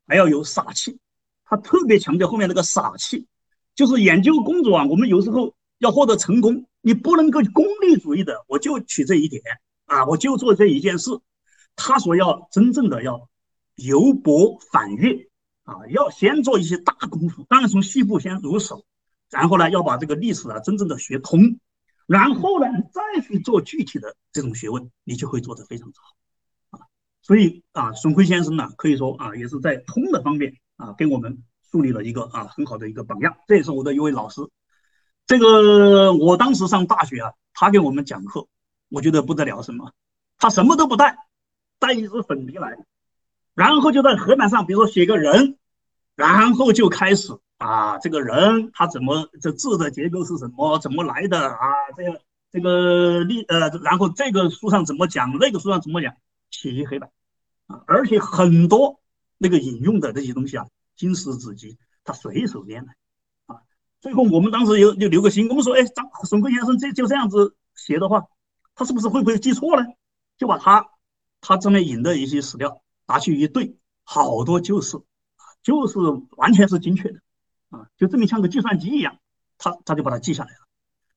[0.06, 0.98] 还要有傻气。
[1.44, 3.26] 他特别强调后面那个傻气，
[3.74, 9.42] 就是研究工作啊，我们有时候要获得成功，你不能够功利主义的，我就取这一点
[9.86, 11.10] 啊，我就做这一件事。
[11.76, 13.28] 他说要真正的要
[13.76, 15.28] 由薄反越
[15.64, 18.84] 啊，要先做一些大功夫，当然从细部先入手。
[19.30, 21.60] 然后呢，要把这个历史啊真正的学通，
[22.06, 26.86] 然后呢，再去做具体的这种学问，你就会做得非常之好啊。
[27.22, 33.36] 所以啊，孙辉先生呢，可以说啊，也是在通的方面啊，给我们树立了一个啊很好的一个榜样。
[33.46, 34.40] 这也是我的一位老师。
[35.30, 38.48] 这个我当时上大学啊，他给我们讲课，
[38.88, 39.62] 我觉得不得了。
[39.62, 39.92] 什么？
[40.38, 41.18] 他什么都不带，
[41.78, 42.76] 带一支粉笔来，
[43.54, 45.56] 然后就在黑板上，比如说写个人，
[46.16, 47.38] 然后就开始。
[47.58, 50.80] 啊，这个人他怎么这字的结构是什么？
[50.80, 51.58] 怎么来的啊？
[51.96, 55.38] 这个这个历呃，然后这个书上怎么讲？
[55.38, 56.12] 那个书上怎么讲？
[56.50, 57.08] 写一黑板
[57.68, 58.98] 啊，而且很多
[59.38, 60.66] 那个引用的这些东西啊，
[60.96, 62.96] 经史子集，他随手拈来。
[64.10, 68.24] 最后我们当时有就留个心，我们说，哎，张孙奎先生这就这样子写的话，
[68.74, 69.86] 他是不是会不会记错呢？
[70.36, 70.84] 就把他
[71.40, 75.00] 他这面引的一些史料拿去一对，好多就是
[75.62, 75.96] 就是
[76.36, 77.20] 完全是精确的。
[77.68, 79.16] 啊，就这么像个计算机一样，
[79.58, 80.66] 他他就把它记下来了。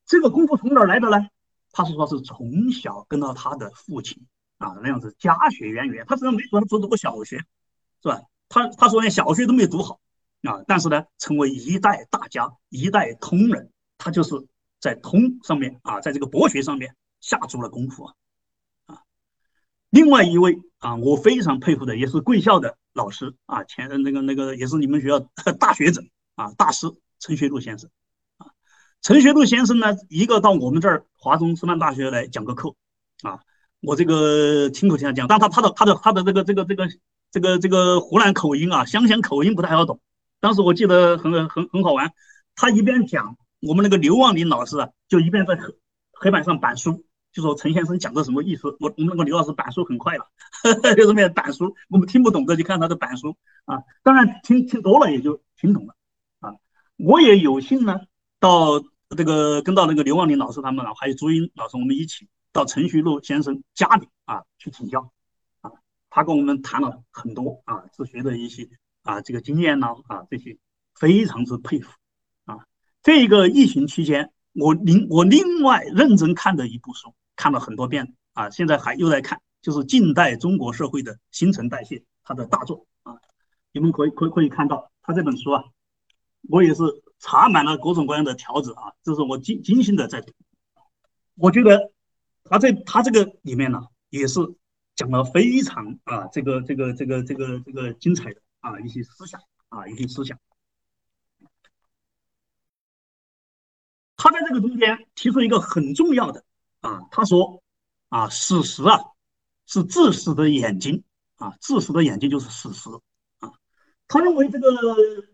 [0.06, 1.28] 这个功夫从哪儿来的呢？
[1.72, 4.24] 他是说是从小跟到他的父亲
[4.60, 6.06] 啊那样子家学渊源。
[6.06, 7.38] 他虽然没说他读过小学，
[8.04, 8.22] 是吧？
[8.50, 10.00] 他他说连小学都没读好
[10.44, 13.72] 啊，但是呢，成为一代大家，一代通人。
[13.98, 14.36] 他就是
[14.80, 18.14] 在通上面啊，在这个博学上面下足了功夫啊
[18.86, 19.02] 啊。
[19.90, 25.20] 另外一位啊，我非常佩服的也是贵校的老师啊，前那个那个也是你们学校
[25.60, 26.04] 大学者。
[26.36, 26.88] 啊，大师
[27.20, 27.92] 陈学禄先生，
[28.40, 28.48] 啊，
[29.04, 32.74] 陈学禄先生呢，一个到我们这儿华中师范大学来讲个课，
[33.22, 33.40] 啊，
[33.80, 36.90] 我这个亲口听他讲，但他他的他的他的这个这个这个
[37.30, 40.00] 这个这个湖南口音啊，湘乡口音不太好懂。
[40.44, 42.12] 当时我记得很很很好玩，
[42.54, 45.74] 他一边讲，我们那个刘望林老师啊，就一边在黑
[46.12, 48.68] 黑板上板书，就说陈先生讲的什么意思。
[48.82, 50.28] 我我们那个刘老师板书很快了，
[50.98, 55.96] 就这么板书，我们听不懂的就看他的板书啊，当然听听多了也就听懂了
[56.42, 56.56] 啊。
[56.98, 58.02] 我也有幸呢，
[58.42, 58.84] 到
[59.16, 65.10] 这个跟到那个刘望林老师他们啊，还有朱茵老师，我们一起到陈旭禄先生家里啊去请教
[65.62, 65.72] 啊，
[66.10, 68.68] 他跟我们谈了很多啊自学的一些
[69.04, 70.58] 啊这个经验呢啊这些
[70.96, 71.92] 非常之佩服
[72.46, 72.66] 啊。
[73.02, 83.18] 这个疫情期间，我另我另外认真看的一部书，看了很多遍啊，现在还又在看，就是近代中国社会的新陈代谢，他的大作啊，
[83.72, 85.64] 你们可以可可以看到他这本书啊。
[86.50, 86.84] 我也是
[87.20, 90.34] 查满了各种各样的条子啊，这是我精精心的在读。
[91.36, 91.92] 我觉得
[92.44, 94.42] 他在他这个里面呢，也是
[94.94, 100.40] 讲了非常啊这个这个这个这个这个精彩的啊一些思想啊一些思想。
[104.16, 106.46] 他在这个中间提出一个很重要的
[106.80, 107.62] 啊，他说
[108.08, 109.00] 啊史实啊
[109.66, 111.04] 是自私的眼睛
[111.36, 112.90] 啊，自私的眼睛就是史实
[113.40, 113.52] 啊。
[114.08, 114.72] 他认为这个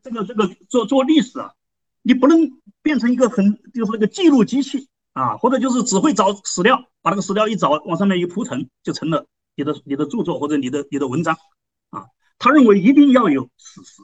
[0.02, 1.54] 这个这个做做历史啊，
[2.02, 11.38] 你不能变成一个很就是那个记录机器啊，或者就是只会找史料，把那个史料一找往上面一铺陈，就成了你的你的著作或者你的你的文章。
[12.39, 14.02] 他认为一定要有史实，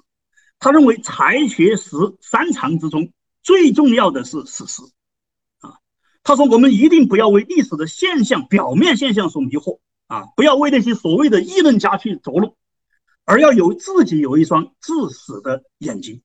[0.59, 4.83] 他认为才学识三长之中最重要的是史实
[5.61, 5.79] 啊。
[6.21, 12.55] 他说我们一定不要为历史的现象表面现象所迷惑啊，不要为那些所谓的议论家去着陆。
[13.27, 16.21] 而要有自己有一双自私的眼睛，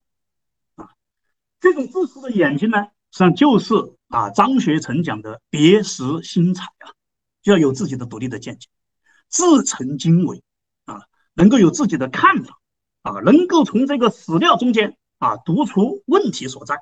[0.75, 0.89] 啊，
[1.59, 2.77] 这种自私的眼睛呢，
[3.09, 3.73] 实际上就是
[4.09, 6.93] 啊张学成讲的别识心裁啊，
[7.41, 8.67] 就要有自己的独立的见解，
[9.29, 10.43] 自成经纬，
[11.33, 12.59] 能够有自己的看法
[13.01, 16.81] 啊，能够从这个史料中间啊读出问题所在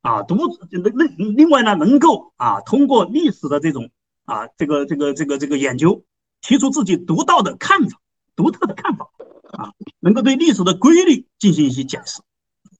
[0.00, 0.36] 啊，读
[0.70, 3.90] 另另另外呢，能够啊通过历史的这种
[4.24, 6.04] 啊这个这个这个这个研究，
[6.40, 8.00] 提出自己独到的看法、
[8.34, 9.08] 独特的看法。
[9.52, 12.20] 啊，能够对历史的规律进行一些解释，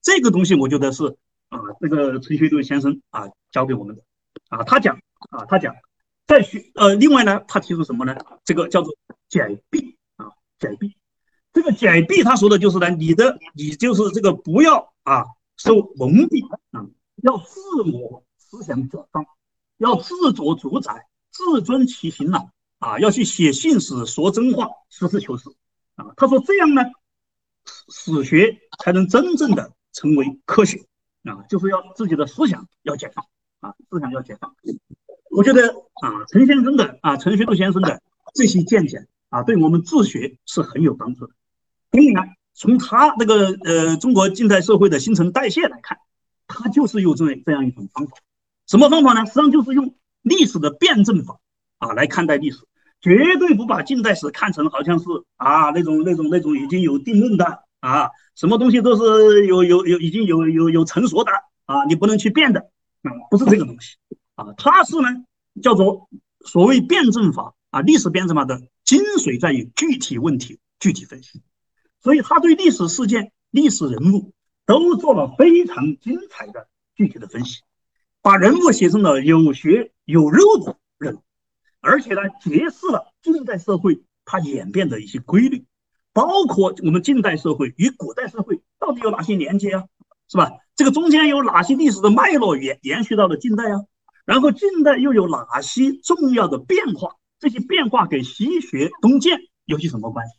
[0.03, 1.17] 这个东西我觉得是
[1.49, 4.03] 啊，这个陈学禄先生啊教给我们的
[4.49, 4.99] 啊，他讲
[5.31, 5.77] 啊，他讲
[6.27, 8.17] 在学呃，另外呢，他提出什么呢？
[8.45, 8.93] 这个叫做
[9.29, 10.93] 解蔽啊，解蔽。
[11.57, 15.25] 这个解蔽他说的就是呢，你的你就是这个不要啊
[15.57, 16.85] 受蒙蔽啊，
[17.23, 19.25] 要自我思想解放，
[19.79, 25.49] 要自作主宰，自尊其行呐啊，要去写信史，说真话，实事求是。
[25.95, 26.83] 啊，他说这样呢，
[27.89, 30.85] 史学才能真正的成为科学
[31.23, 33.25] 啊，就是要自己的思想要解放
[33.61, 34.55] 啊，思想要解放。
[35.31, 35.69] 我觉得
[36.03, 38.03] 啊，陈先生的啊，陈学路先生的
[38.35, 41.33] 这些见解啊，对我们自学是很有帮助的。
[41.93, 42.21] 所以呢，
[42.55, 45.99] 从他那个呃中国近代社会的新陈代谢来看，
[46.47, 48.17] 他就是用这这样一种方法。
[48.67, 49.27] 什么方法呢？
[49.27, 51.39] 实际上就是用历史的辩证法
[51.79, 52.59] 啊来看待历史，
[53.01, 55.05] 绝对不把近代史看成好像是
[55.37, 61.33] 啊那种那种那种已经有定论的啊，什么东西都是有有有已经有有有成熟的
[61.65, 62.61] 啊，你不能去变的
[63.03, 63.97] 啊，不是这个东西
[64.35, 65.09] 啊，它是呢。
[65.63, 66.11] 叫做
[66.45, 71.41] 所谓辩证法啊，历史辩证法的精髓在于具体问题具体分析，
[72.07, 74.33] 所以他对历史事件、历史人物
[74.65, 77.63] 都做了非常精彩的具体的分析，
[78.23, 81.19] 把人物写成了有血有肉的人，
[81.81, 85.65] 而且呢，揭示了近代社会它演变的一些规律，
[86.13, 89.87] 包括我们近代社会与古代社会到底有哪些连接啊，
[90.29, 90.53] 是吧？
[90.77, 93.83] 这个中间有哪些历史的脉络延延续到了近代啊？
[94.25, 97.17] 然后近代又有哪些重要的变化？
[97.41, 100.35] 这些变化跟西学东渐有些什么关系？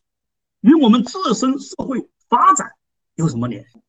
[0.61, 2.71] 与我们自身社会发展
[3.15, 3.79] 有什么联系？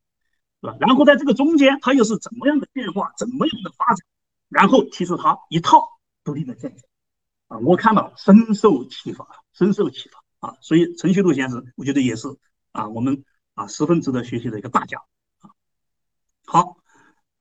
[0.61, 0.75] 是吧？
[0.79, 3.13] 然后在这个中间，它又是怎么样的变化？
[3.17, 4.05] 怎么样的发展？
[4.49, 5.87] 然后提出他一套
[6.23, 6.83] 独立的见解
[7.47, 7.57] 啊！
[7.59, 10.57] 我看到深受启发，深受启发啊！
[10.61, 12.27] 所以陈学路先生，我觉得也是
[12.71, 14.97] 啊，我们啊十分值得学习的一个大家
[15.39, 15.51] 啊。
[16.45, 16.77] 好，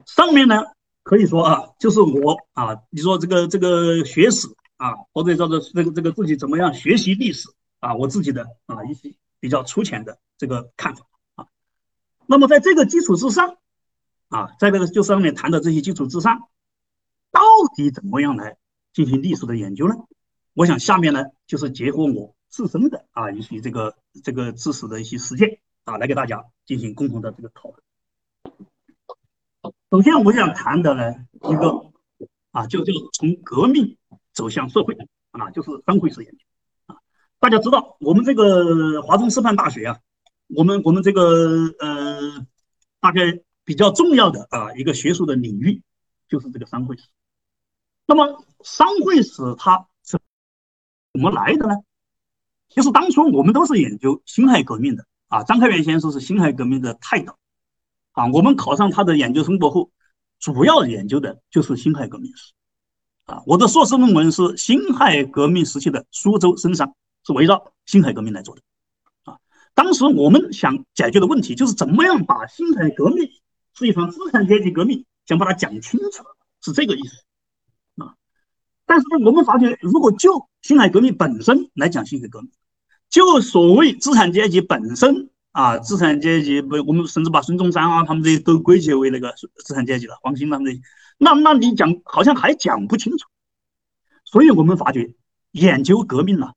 [0.06, 0.62] 上面呢？
[1.02, 7.48] 可以说啊，就是我啊，你说这个这个学史啊，或者叫做这个这个自己怎么样学习历史
[7.80, 11.46] 啊，我自己的啊一些比较粗浅的这个看法啊。
[12.26, 13.58] 那么在这个基础之上
[14.28, 16.48] 啊，在这个就上面谈的这些基础之上，
[17.30, 17.40] 到
[17.74, 18.56] 底怎么样来
[18.92, 19.94] 进行历史的研究呢？
[20.54, 27.82] 我想下面呢就是结合我自身的啊一些这个这个知识的一些实践啊，来给大家进行共同的这个讨论。
[29.90, 31.92] 首先，我想谈的呢，一个
[32.50, 33.96] 啊，就就从革命
[34.32, 34.96] 走向社会
[35.30, 36.38] 啊，就是商会史研究。
[37.40, 39.98] 大家知道，我们这个华中师范大学啊，
[40.48, 42.46] 我们我们这个呃，
[43.00, 45.80] 大概比较重要的啊一个学术的领域，
[46.28, 47.04] 就是这个商会史。
[48.06, 50.18] 那么，商会史它是
[51.12, 51.76] 怎么来的呢？
[52.68, 57.34] 其实当初我们都是研究辛亥革命的啊，张开元先生是辛亥革命的泰斗。
[58.12, 59.92] 啊，我们考上他的研究生博后，
[60.40, 62.52] 主要研究的就是辛亥革命史。
[63.26, 66.94] 啊，我的硕士论文是辛亥革命时期的苏州生商，
[67.28, 68.62] 是围绕辛亥革命来做的。
[69.24, 69.36] 啊，
[69.74, 73.30] 当时我们想解决的问题就是怎么样把辛亥革命
[73.74, 76.24] 是一场资产阶级革命，想把它讲清楚，
[76.62, 78.02] 是这个意思。
[78.02, 78.14] 啊，
[78.86, 82.50] 但是呢，我们发觉，如果就辛亥革命本身来讲，辛亥革命，
[83.10, 85.28] 就所谓资产阶级本身。
[85.50, 90.14] 啊，资产阶级不，我们甚至把孙中山啊，他们这些都归结为那个资产阶级了。
[90.22, 90.80] 黄兴他们这些，
[91.16, 93.26] 那那你讲好像还讲不清楚。
[94.24, 95.14] 所以我们发觉，
[95.50, 96.52] 研究革命呢，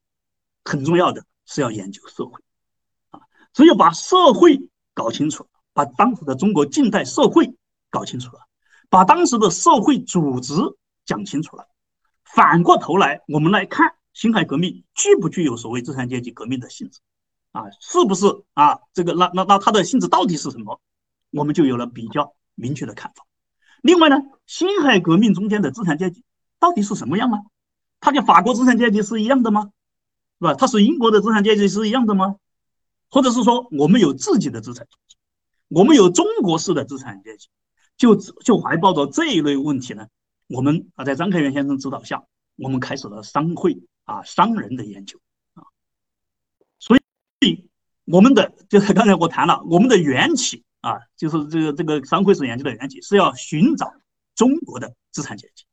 [0.64, 2.40] 很重要的是要研究社会
[3.10, 3.20] 啊，
[3.54, 7.56] 只有把社会搞清楚，把当时的中国近代社会
[7.90, 8.42] 搞清楚了，
[8.90, 10.54] 把当时的社会组织
[11.06, 11.68] 讲清楚了，
[12.24, 17.00] 反过头来我们来看辛亥革命具不具有所谓资产阶级革命的性质。
[17.54, 18.80] 啊，是不是啊？
[18.94, 20.80] 这个那那那它的性质到底是什么？
[21.32, 23.26] 我们就有了比较明确的看法。
[23.82, 26.24] 另外呢，辛亥革命中间的资产阶级
[26.60, 27.40] 到底是什么样呢？
[28.00, 29.70] 它跟法国资产阶级是一样的吗？
[30.42, 30.56] 是吧？
[30.56, 32.36] 它是英国的资产阶级是一样的吗？
[33.10, 35.16] 或者是说我们有自己的资产阶级，
[35.68, 37.48] 我们有中国式的资产阶级，
[37.96, 40.08] 就就怀抱着这一类问题呢？
[40.48, 42.24] 我们啊，在张开元先生指导下，
[42.56, 45.20] 我们开始了商会啊商人的研究
[45.54, 45.64] 啊。
[46.80, 47.70] 所以。
[48.06, 53.94] 我们的就是刚才我谈了，我们的缘起啊，就是这个这个商会史研究的缘起是要寻找
[54.36, 55.64] 中国的资产阶级，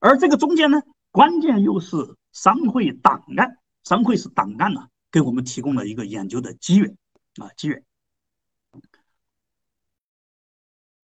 [0.00, 6.96] 而这个中间呢，关键又是商会档案，商会是档案呢，给我们提供了一个研究的机缘
[7.36, 7.84] 啊，机缘。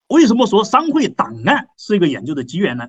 [0.08, 2.88] 为什么说商会档案是一个研究的机缘呢？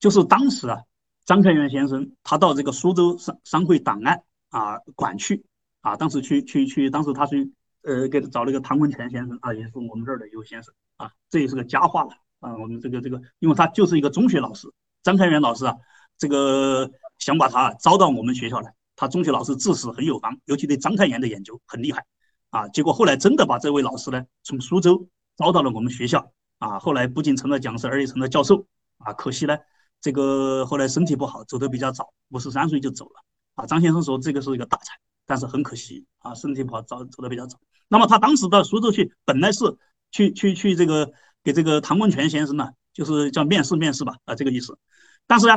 [0.00, 0.82] 就是当时啊，
[1.24, 5.44] 张开元先生他到这个苏州商商会档案啊馆去。
[5.80, 7.52] 啊，当时去去去，当时他去
[7.82, 12.56] 呃，给找了一个唐文全先生啊，也是我们这儿的一位先生啊，这也是个佳话了啊。
[12.56, 14.68] 我们这个这个，因为他就是一个中学老师，
[15.04, 15.76] 张开元老师啊，
[16.18, 18.74] 这个想把他招到我们学校来。
[18.98, 22.04] 他中学老师治史很有方，尤其对章太炎的研究很厉害
[22.50, 22.66] 啊。
[22.68, 26.80] 结果后来真的把这位老师呢，从苏州招到了我们学校啊。
[26.80, 28.66] 后来不仅成了讲师，而且成了教授
[28.98, 29.12] 啊。
[29.12, 29.56] 可惜呢，
[30.00, 33.22] 这个后来身体不好，走得比较早，五十三岁就走了
[33.54, 33.66] 啊。
[33.66, 34.92] 张先生说这个是一个大才。
[35.30, 37.58] 但是很可惜啊，身体不好，走走的比较早。
[37.86, 39.76] 那么他当时到苏州去，本来是
[40.10, 41.12] 去去去这个
[41.44, 44.78] 给这个唐文全先生呢，就是叫面试面试吧，啊，这个意思。
[45.26, 45.54] 但是呢，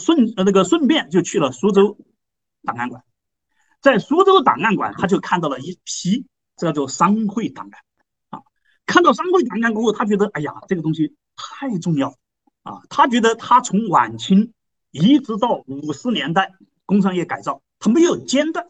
[0.00, 1.96] 顺那个顺便就去了苏州
[2.62, 3.02] 档案馆，
[3.80, 7.80] 在苏州档案馆，他就看到了一批叫做商会档案
[8.30, 8.42] 啊。
[8.86, 12.14] 看到商会档案过后，他觉得哎呀，这个东西太重要
[12.62, 12.82] 啊。
[12.88, 14.52] 他觉得他从晚清
[14.90, 16.52] 一直到五十年代
[16.86, 18.64] 工商业改造，他没有间断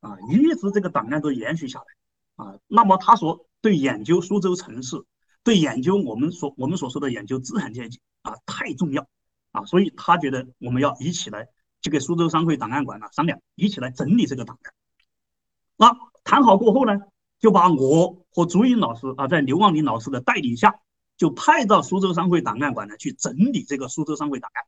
[0.00, 2.58] 啊，一直这个档案都延续下来啊。
[2.66, 4.96] 那么他说，对研究苏州城市，
[5.42, 9.06] 对研究我们所我们所说的研究资产阶级啊，太重要。
[9.50, 11.48] 啊，所以他觉得我们要一起来
[11.88, 14.74] 去给苏州商会档案馆呢商量，一起来整理这个档案。
[15.78, 17.00] 那谈好过后呢，
[17.40, 20.80] 就把我和朱茵老师啊，在刘望林老师的带领下，
[21.16, 24.64] 就派到苏州商会档案馆呢去整理这个苏州商会档案。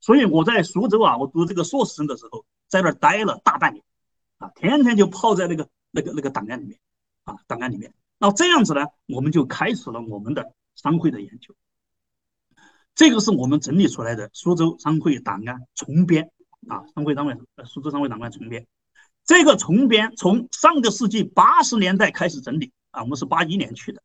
[0.00, 3.84] 所以我在苏州啊，我读这个硕士生的时候，在那儿待了大半年，
[4.38, 6.80] 啊，天天就泡在那个那个那个档案里面，
[7.22, 7.94] 啊，档案里面。
[8.18, 11.54] 那这样子呢，我们就开始了我们的商会的研究。
[12.96, 16.32] 这个是我们整理出来的苏州商会档案重编
[16.66, 18.66] 啊，商会单位呃，苏州商会档案重编。
[19.24, 24.02] 这个重编从上个世纪八十年代开始整理啊，我们是八一年去的，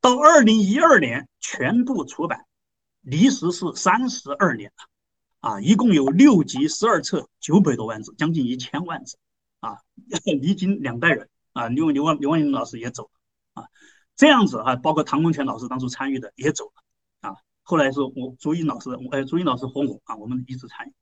[0.00, 2.44] 到二零一二年全部出版，
[3.00, 4.72] 历时是三十二年
[5.40, 9.16] 啊，一共有六集十二册，九百多万字，将近一千万字
[9.60, 9.78] 啊，
[10.40, 13.68] 历经两代人啊，刘刘万刘万英老师也走了啊，
[14.16, 17.36] 这样子啊，包括唐文全老师当初参与的也走了啊。
[17.62, 20.92] 后来是我朱茵老师，呃，朱茵老师和我啊，我们一直参与。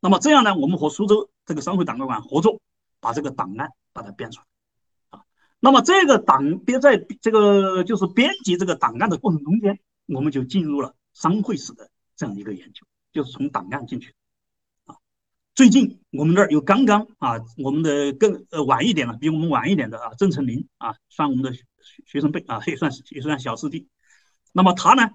[0.00, 2.60] 那么这样呢，我们和苏州这个商会档案馆合作，
[3.00, 4.46] 把这个档案把它编出来
[5.18, 5.24] 啊。
[5.60, 14.14] 那么这个档编在这个就是编辑这个档案的过程中间，我们就进入了商会史的这样一个研究，就是从档案进去
[14.86, 14.96] 啊。
[15.54, 21.52] 最近我们这儿有刚刚啊，我们的更呃晚一点了，比我们晚一点的啊，郑成林啊，算我们的
[22.06, 23.88] 学生辈啊，也算是也算小师弟。
[24.52, 25.10] 那么他呢？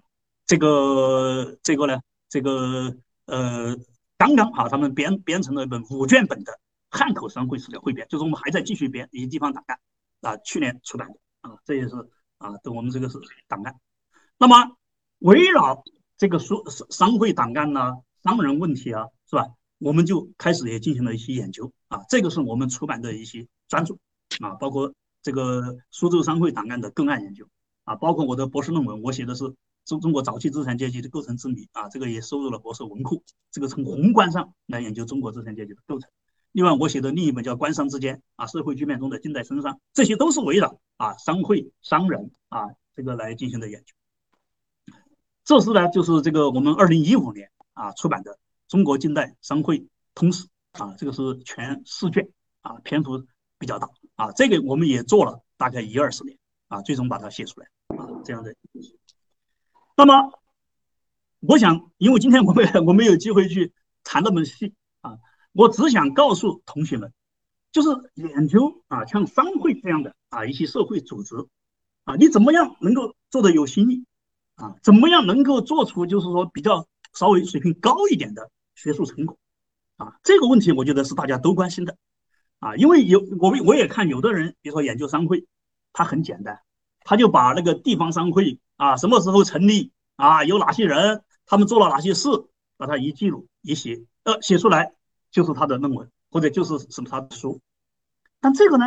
[0.46, 3.78] 这个这个呢，这个呃，
[4.18, 6.60] 刚刚啊，他们编编成了一本五卷本的
[6.90, 9.80] 汉口商会史料汇编，就是我们还在继续编一些地方档案
[10.22, 11.96] 啊，去年出版的啊，这也是
[12.38, 13.76] 啊，对我们这个是档案。
[14.38, 14.78] 那么
[15.20, 15.84] 围绕
[16.18, 19.48] 这个书商会档案呢，商人问题啊，是吧？
[19.80, 23.96] 我们就开始也进行了一些研究啊，这个是我们出版的一些专著
[24.40, 27.48] 啊，包括这个苏州商会档案的个案研究
[27.84, 29.54] 啊，包括我的博士论文，我写的是。
[29.86, 33.24] 中中国早期资产阶级的构成之谜啊，这个也收入了博士文库。
[33.52, 36.10] 这个从宏观上来研究中国资产阶级的构成。
[36.52, 44.96] 另外，我写的另一本叫《官商之间》啊，社会局面中的近代身商，这些都是围绕啊商会商人啊这个来进行的研究。
[45.44, 48.34] 这是呢，就是这个我们二零一五年啊出版的
[48.68, 50.46] 《中国近代商会通史》
[50.84, 52.30] 啊，这个是全四卷
[52.62, 53.26] 啊，篇幅
[53.58, 54.32] 比较大啊。
[54.32, 58.56] 这个我们也做了大概一二十年啊，最终把它写出来啊，这样的。
[59.96, 60.40] 那么，
[61.42, 63.74] 我想，因为今天我们 我没有机会去
[64.04, 65.20] 谈那么细啊，
[65.52, 67.14] 我只想告诉同学们，
[67.72, 71.36] 就是研究啊，像商会这样的啊一些社会组织
[72.06, 74.04] 啊，你怎么样能够做的有新意
[74.56, 74.76] 啊？
[74.82, 79.38] 怎么样能够做出就是说比较稍微水平高一点的学术成果
[79.98, 80.18] 啊？
[80.24, 81.96] 这个问题我觉得是大家都关心的
[82.58, 85.46] 啊，因为有我们我也看有的人，比如说研究商会，
[85.94, 86.62] 他很简单，
[87.02, 88.58] 他就把那个地方商会。
[88.84, 89.94] 啊，什么时候成立？
[90.18, 91.24] 啊，有哪些人？
[91.46, 92.28] 他们做了哪些事？
[92.76, 94.94] 把它一记录一写，呃，写出来
[95.32, 97.62] 就是他的论文，或者就是什么他的书。
[98.42, 98.86] 但这个呢，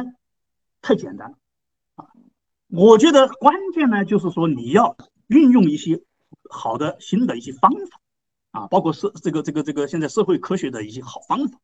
[0.82, 1.38] 太简单了
[1.94, 2.04] 啊！
[2.68, 6.02] 我觉得关键呢，就是说你要运用一些
[6.50, 8.00] 好的新的一些方法
[8.50, 11.58] 啊，包括社这个这个这个现在社会科学的一些好方法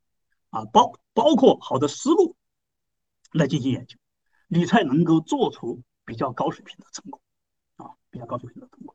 [0.49, 2.35] 啊，包包括好的思路
[3.31, 3.99] 来进行研究，
[4.49, 7.21] 你才能够做出比较高水平的成果。
[8.13, 8.95] 比较高水平的通过。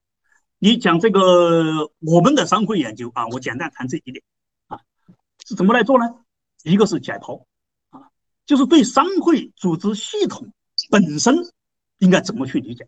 [0.59, 4.24] 你讲这个我们的商会研究啊，我简单谈这一点
[4.68, 4.80] 啊，
[5.45, 6.05] 是怎么来做呢？
[6.63, 7.43] 一个是解剖
[7.89, 8.09] 啊，
[8.45, 10.51] 就是对商会组织系统
[10.89, 11.36] 本身
[11.97, 12.86] 应该怎么去理解。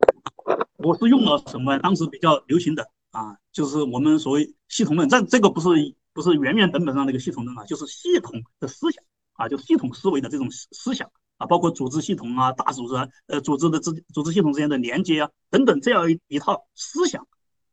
[0.78, 1.78] 我是用了什么？
[1.80, 5.10] 当时比较流行的啊，就是我们所谓系统论。
[5.10, 5.70] 这这个不是
[6.14, 9.04] 不是原原本本上那个系统论啊，就是系统的思想
[9.34, 11.12] 啊，就系统思维的这种思想。
[11.40, 17.26] 啊，包括组织系统啊，大组织啊，呃，组织的之组织系统之间的连接啊，等等，这样一一套思想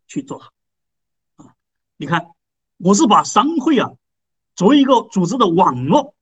[0.07, 1.53] 去做它啊。
[1.97, 2.29] 你看，
[2.79, 3.91] 我是把商会啊
[4.55, 6.15] 作为一个组织的网络，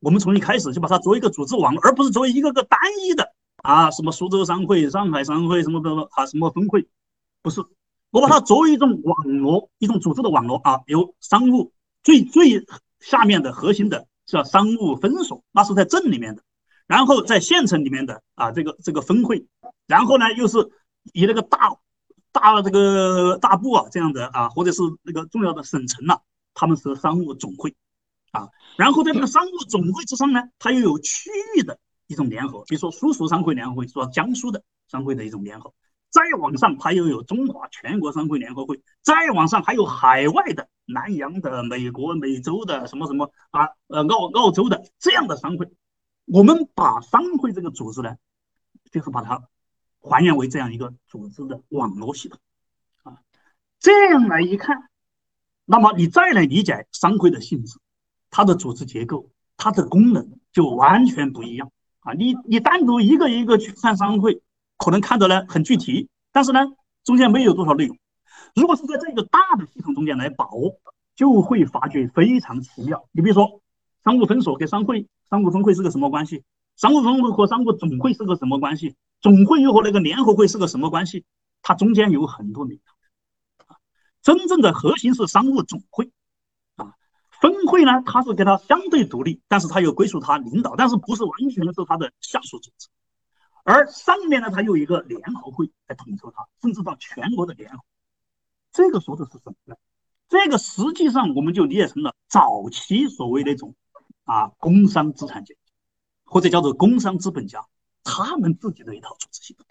[0.00, 3.32] 我们从一开始就把它作为一个组织网络，而不是作为一个个单一的
[3.62, 6.86] 啊，什么苏州商会、上海商会什么的啊，什么分会，
[7.40, 7.64] 不是，
[8.10, 11.72] 我把它作为一种网络，一种组织的网络啊，由商务
[12.02, 12.66] 最最
[12.98, 16.42] 下面的核心的叫商务分所，那是在镇里面的。
[16.90, 19.46] 然后在县城里面的啊，这个这个分会，
[19.86, 20.58] 然后呢又是
[21.12, 21.76] 以那个大
[22.32, 26.18] 大这个大部啊这样的啊，或者是那个重要的省城呐，
[26.52, 27.76] 他们是商务总会
[28.32, 28.48] 啊。
[28.76, 31.78] 然后在这个商务总会之上呢，它又有区域的
[32.08, 35.72] 一种联合，比如说苏苏商会联合会，说江苏的商会的一种联合。
[36.10, 45.68] 再往上，它又有中华全国商会联合会；再往上，还有海外的、南洋的、美国、美洲的什么什么啊，呃，澳澳洲的这样的商会。
[46.32, 48.16] 我们把商会这个组织呢，
[48.90, 49.42] 就是把它
[50.00, 52.38] 还原为这样一个组织的网络系统
[53.02, 53.18] 啊。
[53.78, 54.88] 这样来一看，
[55.64, 57.78] 那么你再来理解商会的性质，
[58.30, 61.70] 它的组织结构、它的功能就完全不一样
[62.00, 62.12] 啊。
[62.12, 64.42] 你你单独一个一个去看商会。
[64.82, 66.60] 可能看的呢很具体，但是呢
[67.04, 67.98] 中间没有多少内容。
[68.54, 70.80] 如果是在这个大的系统中间来把握，
[71.14, 73.06] 就会发觉非常奇妙。
[73.12, 73.60] 你比如说，
[74.04, 76.42] 商务分所跟商会、商务分会是个什么关系？
[76.76, 78.96] 商务分会和商务总会是个什么关系？
[79.20, 81.24] 总会又和那个联合会是个什么关系？
[81.62, 82.96] 它中间有很多名堂。
[84.22, 86.10] 真正的核心是商务总会
[86.76, 86.94] 啊，
[87.28, 92.88] 分会呢它是跟它相对独立，但是它又归属它领导，但是不是完全的是它的下属组织。
[93.62, 97.84] 而上面呢，它有一个联合会来统筹它，甚至到全国的联合。
[98.72, 99.76] 这个说的是什么呢？
[100.28, 103.74] 这个实际上我们就理解成了早期所谓那种
[104.24, 105.60] 啊工商资产阶级，
[106.24, 107.66] 或者叫做工商资本家，
[108.04, 109.66] 他们自己的一套组织系统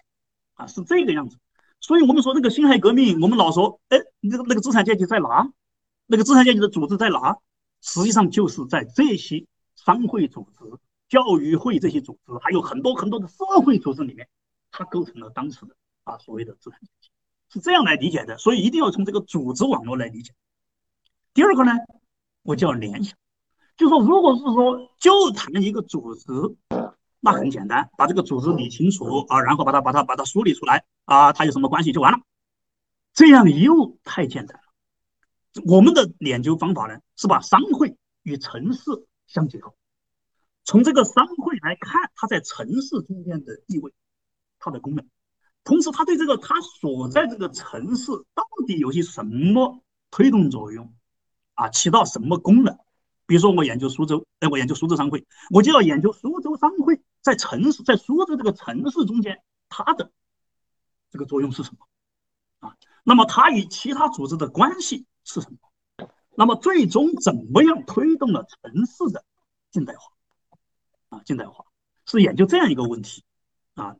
[0.54, 1.38] 啊，是这个样子。
[1.80, 5.52] 所以我们说这个辛亥革命，我们老说，哎，那个那个资产阶级在哪？
[6.06, 7.38] 那个资产阶级的组织在哪？
[7.80, 9.46] 实际上就是在这些
[9.76, 10.64] 商会组织。
[11.08, 14.28] 教育会这些组织，还有很多很多的社会组织里面，
[14.70, 15.74] 它构成了当时的
[16.04, 17.10] 啊所谓的资产阶级，
[17.48, 18.38] 是这样来理解的。
[18.38, 20.32] 所以一定要从这个组织网络来理解。
[21.34, 21.72] 第二个呢，
[22.42, 23.18] 我就要联想，
[23.80, 26.26] 就说如果是说就谈一个组织，
[27.18, 32.18] 那很简单，把这个组织理清楚啊，然后把它把它把它梳理出来啊，它有什么关系就完了。
[33.14, 35.62] 这样又太简单了。
[35.64, 38.82] 我们的研究方法呢，是把商会与城市
[39.26, 39.72] 相结合。
[40.62, 43.94] 从这个商会来看，它在城市中间的地位，
[44.58, 45.06] 它的功能，
[45.64, 50.92] 同时它对这个它所在这个城市到底有些什么推动作用
[51.54, 52.78] 啊，起到什么功能？
[53.30, 60.10] 比如说我研究苏州，哎，我研究苏州商会，我就要研究苏州商会在城市，在苏州这个城市中间它的
[61.12, 61.86] 这个作用是什么
[62.58, 62.74] 啊？
[63.04, 66.08] 那么它与其他组织的关系是什么？
[66.34, 69.24] 那么最终怎么样推动了城市的
[69.70, 70.10] 近代化？
[71.10, 71.66] 啊，近代化
[72.06, 73.22] 是研究这样一个问题
[73.74, 73.94] 啊，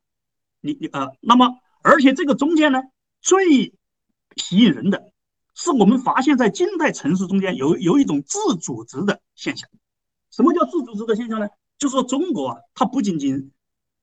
[0.61, 2.83] 你你呃，那么而且这个中间呢，
[3.21, 3.79] 最
[4.35, 5.10] 吸引人的
[5.63, 9.69] 是我们发现，在近代城市中间有有一种自组织的现象。
[10.31, 11.47] 什么叫自组织的现象呢？
[11.77, 13.53] 就是说中国啊，它不仅仅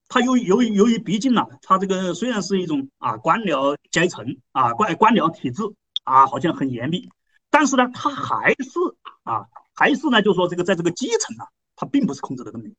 [0.07, 5.63] 它由由于由于毕竟呢，它这个虽然是一种啊官僚阶层啊官官僚体制
[6.03, 7.09] 啊，好像很严密，
[7.49, 8.79] 但是呢，它还是
[9.23, 12.75] 啊还是呢，就说这个在这个基层啊，它并不是控制的那么严。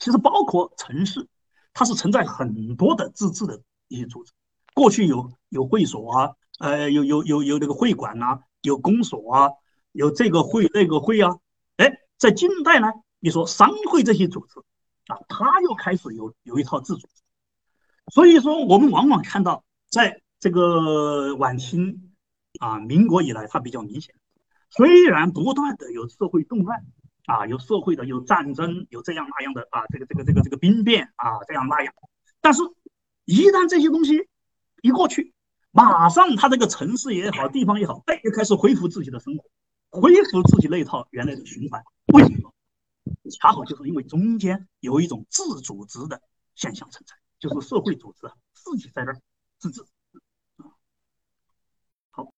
[0.00, 1.28] 其实包括城市，
[1.72, 4.32] 它是存在很多的自治的一些组织。
[4.74, 9.50] 过去有有会所啊，呃，有有有有那个会馆呐，有公所啊，
[9.92, 11.38] 有这个会那个会啊。
[11.76, 14.60] 哎，在近代呢，你说商会这些组织
[15.06, 17.08] 啊，它又开始有有一套自主。
[18.12, 22.12] 所以说，我们往往看到，在这个晚清
[22.58, 24.14] 啊、民国以来，它比较明显。
[24.68, 26.84] 虽然不断的有社会动乱。
[27.26, 31.94] 啊，有社会的，有战争，有这样那样的啊，这个这个这个这个兵变啊，这样那样。
[32.40, 32.62] 但是，
[33.24, 34.28] 一旦这些东西
[34.82, 35.32] 一过去，
[35.70, 41.82] 马上他这个城市也好，地方也好，哎，又开始恢复自己的生活，恢复自己那套原来的循环。
[42.14, 42.52] 为什么？
[43.30, 46.20] 恰好就是因为中间有一种自组织的
[46.54, 49.20] 现象存在，就是社会组织自己在那儿
[49.58, 49.84] 自治。
[52.10, 52.32] 好，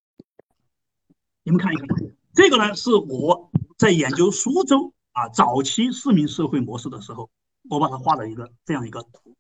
[1.42, 1.88] 你们看一看，
[2.34, 3.50] 这个呢是我。
[3.78, 7.28] 在研究苏州啊早期市民社会模式的时候，
[7.68, 9.34] 我把它画了一个这样一个图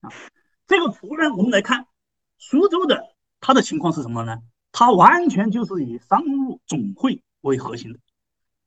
[0.00, 0.12] 啊。
[0.66, 1.86] 这个图呢，我们来看
[2.36, 3.15] 苏州的
[3.46, 4.42] 它的情况是什么呢？
[4.72, 8.00] 它完全就是以商务总会为核心的，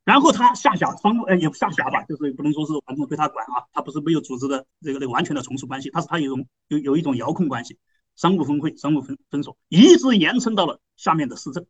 [0.05, 7.77] 然后它下辖商务哎也不下辖吧，就是不能说是完全归他管啊，它不是没有组织的这个那完全的从属关系，它是它有一种有有一种遥控关系，
[8.15, 11.65] 商务分会、商务分分所，一直延伸到了下面的市政，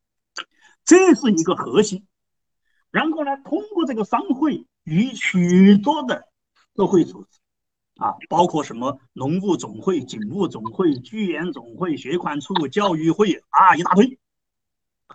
[0.85, 2.05] 这是一个核心。
[2.91, 6.27] 然后呢，通过这个商会与许多的
[6.75, 7.38] 社会组织
[7.99, 14.17] 啊，包括什么农务总会、警务总会、居延总会、学款处、教育会啊，一大堆，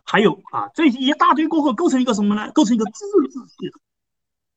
[0.04, 2.52] 还有啊，这些一大堆过后构成一个什么呢？
[2.52, 3.80] 构成一个自治系统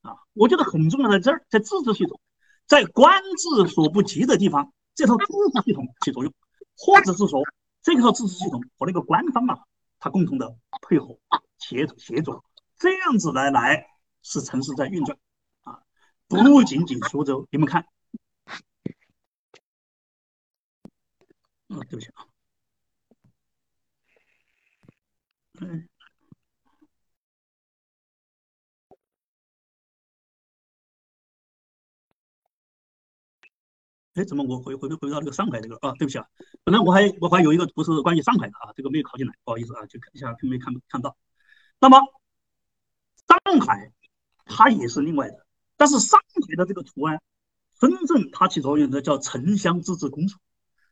[0.02, 0.18] 啊。
[0.34, 2.20] 我觉得很重要在这儿，在自治系统，
[2.66, 6.32] 在官制所不及的地方，这套自治系统起作用，
[6.76, 7.42] 或者是说。
[7.80, 9.60] 这套自治系统和那个官方啊，
[10.00, 11.16] 它共同的配合
[11.58, 12.44] 协协作，
[12.76, 13.86] 这样子来来
[14.20, 15.16] 使城市在运转
[15.62, 15.78] 啊，
[16.26, 17.86] 不仅仅苏州，你们看，
[21.84, 22.26] 对不起啊，
[25.60, 25.88] 嗯。
[34.14, 35.92] 哎，怎么我回回回回到这个上海这个啊？
[35.92, 36.26] 对不起啊，
[36.64, 41.16] 本来我还我还有一个图是关于上海的啊，这个没有考进来，不好意思啊，就看一下没看看到。
[41.78, 42.00] 那么
[43.28, 43.92] 上海
[44.44, 46.18] 它也是另外的，但是上
[46.48, 47.22] 海的这个图案
[47.78, 50.40] 真正它起作用的叫城乡自治公所，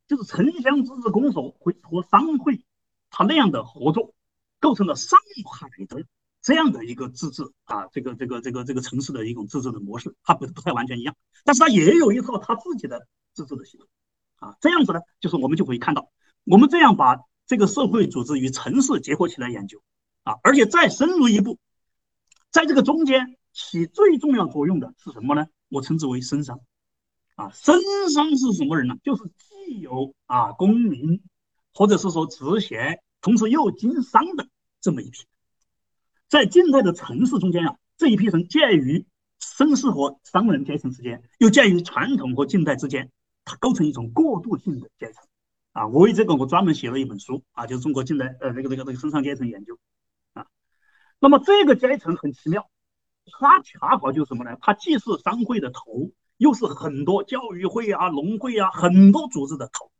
[0.06, 2.64] 就是城乡自治公所会和商会
[3.10, 4.14] 它那样的合作，
[4.60, 5.18] 构成了上
[5.52, 6.04] 海的
[6.42, 13.06] 这样的一个自治啊，这个这个这个这个城市的一种自治的模式，它不不太完全一样，但是它也有一套它自己的。
[13.36, 13.86] 自治的系统，
[14.36, 16.08] 啊，这样子呢，就是我们就可以看到，
[16.44, 19.82] 我们这样把这个社会组织与城市结合起来研究，
[20.22, 21.58] 啊，而且再深入一步，
[22.50, 25.48] 在这个中间起最重要作用的是什么呢？
[25.68, 26.60] 我称之为绅商，
[27.36, 28.96] 啊，绅商是什么人呢？
[29.04, 31.22] 就是既有啊公民，
[31.72, 34.48] 或者是说职衔，同时又经商的
[34.80, 35.24] 这么一批，
[36.28, 39.06] 在近代的城市中间啊，这一批人介于
[39.40, 43.10] 绅士和商人阶层之间，又介于传统和近代之间。
[43.48, 45.22] 它构成一种过渡性的阶层，
[45.72, 49.78] 啊，我为这个我专门写了一本书，啊，就是中国近代呃那个那个那个生产阶层研究，
[50.32, 50.48] 啊，
[51.20, 52.68] 那么这个阶层很奇妙，
[53.38, 54.56] 它恰好就是什么呢？
[54.60, 59.90] 它既是商会的头，又是很多教育会啊、农会啊很多组织的头，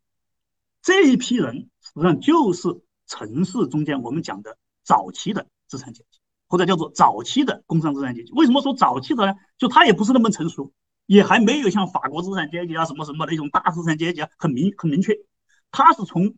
[0.81, 8.31] 这一批人实际上就是城市中间我们讲的早期的资产阶级，或者叫做早期的工商资产阶级。
[8.33, 9.33] 为什么说早期的呢？
[9.57, 10.71] 就他也不是那么成熟。
[11.05, 15.17] 也还没有像法国资产阶级啊什么什么的一种大资产阶级啊很明很明确，
[15.71, 16.35] 他是从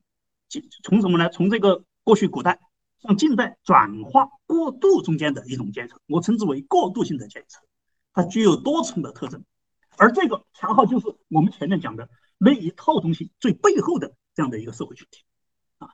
[0.83, 1.27] 从什么呢？
[1.31, 2.59] 从这个过去古代
[3.01, 7.63] 向近代转化过渡中间的一种阶层，我称之为过渡性的阶层，
[8.13, 9.43] 它具有多重的特征，
[9.99, 15.23] 而这个恰好就是我们前面讲的那一套东西最背后的这样的一个社会群体
[15.77, 15.89] 啊，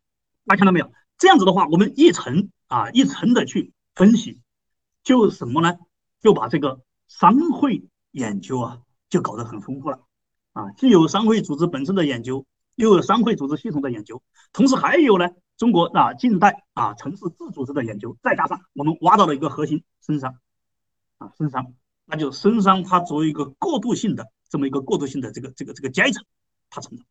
[0.45, 0.91] 大家看到没有？
[1.17, 4.41] 这样子的话，我们一层啊一层的去分析，
[5.03, 5.77] 就什么呢？
[6.21, 7.89] 就把这个商会。
[8.15, 8.79] 研究啊，
[9.09, 9.99] 就搞得很丰富了
[10.53, 10.71] 啊！
[10.77, 12.45] 既有商会组织本身的研究，
[12.75, 20.39] 又有商会组织系统的研究，同时还有呢，中国啊近代啊城市自组织的研究，再加上我们挖到了一个核心绅商
[21.17, 21.73] 啊绅商，
[22.05, 26.23] 那就绅商它作为一个过渡性的这么一个过渡性的这个这个这个阶层，
[26.69, 27.05] 它成长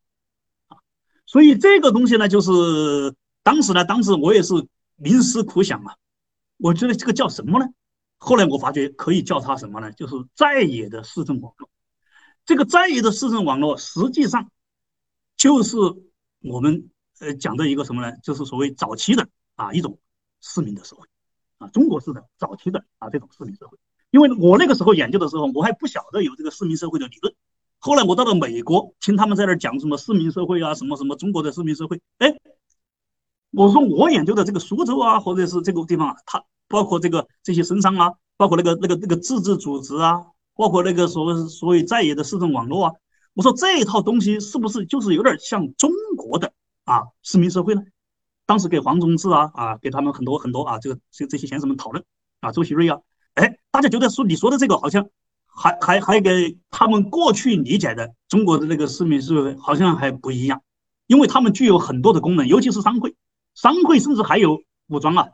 [0.69, 0.79] 啊，
[1.27, 4.55] 所以这个东西呢，就是当时呢，当时我也是
[4.99, 5.97] 冥思苦想啊，
[6.59, 7.69] 我觉得这个叫什么呢？
[8.19, 9.93] 后来我发觉可以叫它什么呢？
[9.93, 11.69] 就是在野的市政网络。
[12.47, 14.51] 这个在野的市政网络实际上
[15.37, 15.77] 就是
[16.41, 16.89] 我们
[17.19, 18.17] 呃讲的一个什么呢？
[18.23, 19.99] 就是所谓早期的啊一种
[20.41, 21.07] 市民的社会
[21.59, 23.77] 啊，中国式的早期的啊这种市民社会。
[24.15, 27.35] 因为我那个时候研究的时候，我还不晓得有这个市民社会的理论。
[27.81, 32.01] 后来我到了美国，听他们在那讲什么市民社会啊，什么什么中国的市民社会。
[32.19, 32.33] 哎，
[33.51, 36.45] 我说我研究的这个苏州啊，或者是这个地方啊，它。
[36.69, 42.93] 包括这个这些绅商啊，包括那个那个那个自治组织啊，包括那个所谓所谓在野的市政网络啊，
[43.35, 46.53] 我说这一套东西是不是就是有点像中国的
[46.85, 47.83] 啊市民社会呢？
[48.47, 52.05] 当时给黄宗智啊啊给他们很多很多啊这个这这些先生们讨论
[52.41, 52.99] 啊周锡瑞啊，
[53.75, 55.09] 大家觉得说你说的这个好像
[55.49, 60.63] 还还还给他们过去理解的中国的那个市民社会好像还不一样，
[61.09, 63.17] 因为他们具有很多的功能，尤其是商会，
[63.57, 65.27] 商会甚至还有武装啊。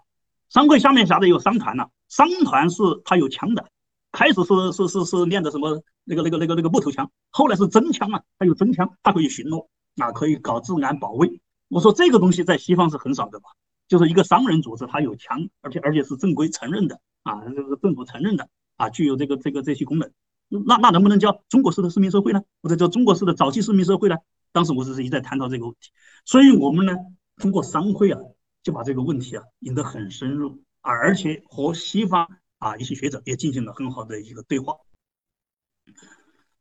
[0.48, 3.66] 商会下面辖的有商团呐，商团是它有枪的，
[4.10, 9.66] 开始是是是是练的什么那个那个那个那个木头枪，后来是真枪啊，它有真枪，它可以巡逻，
[9.98, 11.42] 啊可以搞治安保卫。
[11.68, 13.50] 我说这个东西在西方是很少的吧，
[13.86, 16.98] 就是一个商人组织，它有枪，而且而且是正规承认的。
[17.22, 20.10] 啊，这个政府承认的啊，具有这个这个这些功能。
[20.48, 22.42] 那那能不能叫中国式的市民社会呢？
[22.62, 24.16] 或者叫中国式的早期市民社会呢？
[24.52, 25.90] 当时我只是一再探讨这个问题，
[26.24, 26.94] 所以我们呢
[27.36, 28.20] 通过商会啊。
[28.62, 34.74] 就把这个问题啊引得很深入，而且和西方啊一些学者也进行了很好的一个对话。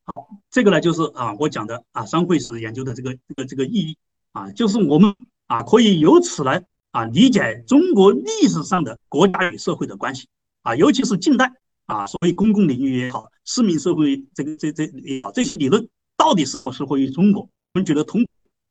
[0.06, 3.98] 好，这个呢就是啊我讲的啊商会史研究的这个这个这个意义
[4.32, 5.14] 啊，就是我们
[5.48, 10.30] 啊可以由此来啊理解中国历史上的国家与社会的关系
[10.62, 11.52] 啊，尤其是近代
[11.86, 15.88] 啊所谓公共领域也好，市民社会这个这这也好，这些理论
[16.18, 17.44] 到底是否适合于中国？
[17.44, 18.26] 我们觉得通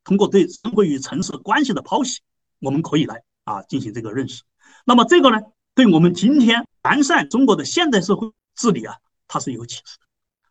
[0.04, 2.20] 通过对社会与城市关系的剖析。
[2.60, 4.42] 我们可以来啊进行这个认识，
[4.84, 5.38] 那么这个呢，
[5.76, 8.96] 对我们今天完善中国的现代社会治理啊，
[9.28, 10.06] 它是有启示的。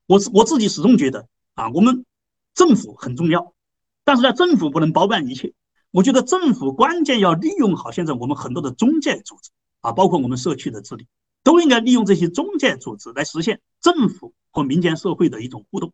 [0.05, 2.05] 我我自己始终觉得啊，我们
[2.53, 3.53] 政府很重要，
[4.05, 5.53] 但是呢，政府不能包办一切。
[5.91, 11.07] 我觉得政府关键要利用好现在我们很多的中介组织啊，包括我们社区的治理，
[11.47, 15.93] 都应该利用这些中介组织来实现政府和民间社会的一种互动，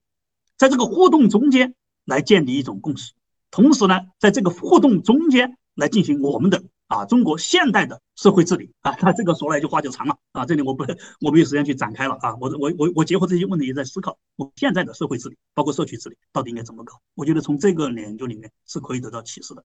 [0.58, 1.76] 在这个互动中间
[2.06, 3.14] 来建立一种共识，
[3.52, 6.64] 同时呢，在这个互动中间来进行我们的。
[6.88, 10.84] 啊，中国现代的社会治理啊，那这个说来一句话就长了啊，这里我不
[11.22, 17.00] 我没有时间去展开了啊，我我我我结合这些问题也在思考，我现在的社会治理，包括社区治理，到底应该怎么搞？
[17.14, 19.64] 我觉得从这个研究里面是可以得到启示的。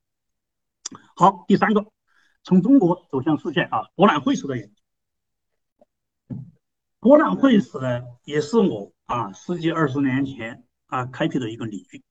[1.17, 1.87] 好，第三个，
[2.45, 4.78] 从中国走向世界啊，博览会式的研究，
[7.09, 12.03] 博览会史呢，也是我啊十几二十年前啊开辟的一个领域，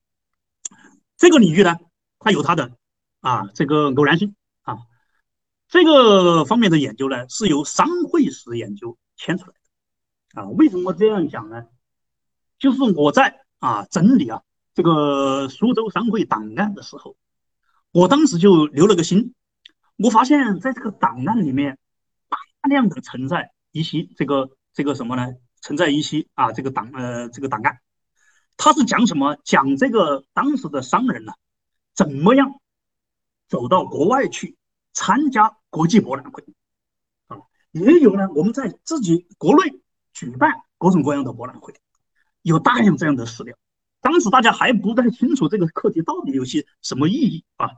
[1.17, 1.77] 这个领域呢，
[2.17, 2.71] 它有它的
[3.19, 4.79] 啊这个偶然性啊。
[5.67, 9.53] 这个方面的研究呢，是由商会史研究牵出来
[10.33, 11.67] 的，啊，为什么这样讲呢？
[12.57, 14.41] 就是我在啊整理啊
[14.73, 17.15] 这个苏州商会档案的时候，
[17.91, 19.35] 我当时就留了个心，
[19.97, 21.77] 我发现在这个档案里面
[22.29, 25.33] 大量的存在一些这个这个什么呢？
[25.59, 27.79] 存在一些啊这个档呃这个档案，
[28.57, 29.35] 它是讲什么？
[29.43, 31.33] 讲这个当时的商人呢，
[31.95, 32.61] 怎么样
[33.47, 34.55] 走到国外去？
[34.93, 36.43] 参加国际博览会，
[37.25, 37.37] 啊，
[37.71, 38.29] 也有呢。
[38.35, 39.79] 我们在自己国内
[40.13, 41.73] 举办各种各样的博览会，
[42.43, 43.57] 有大量这样的史料。
[43.99, 47.71] 当时大家还不太清楚这个课题到底有些什么意义啊。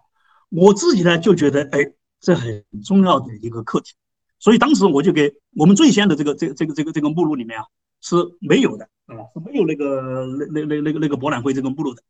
[0.50, 3.94] 我自己呢就觉得，哎，这很重要的一个课题。
[4.40, 7.66] 所以当时我就给我们最先的这个这个这个这个这个目录里面啊
[8.02, 12.02] 是没有的啊，是没有那个那那那那个那个博览会这个目录的。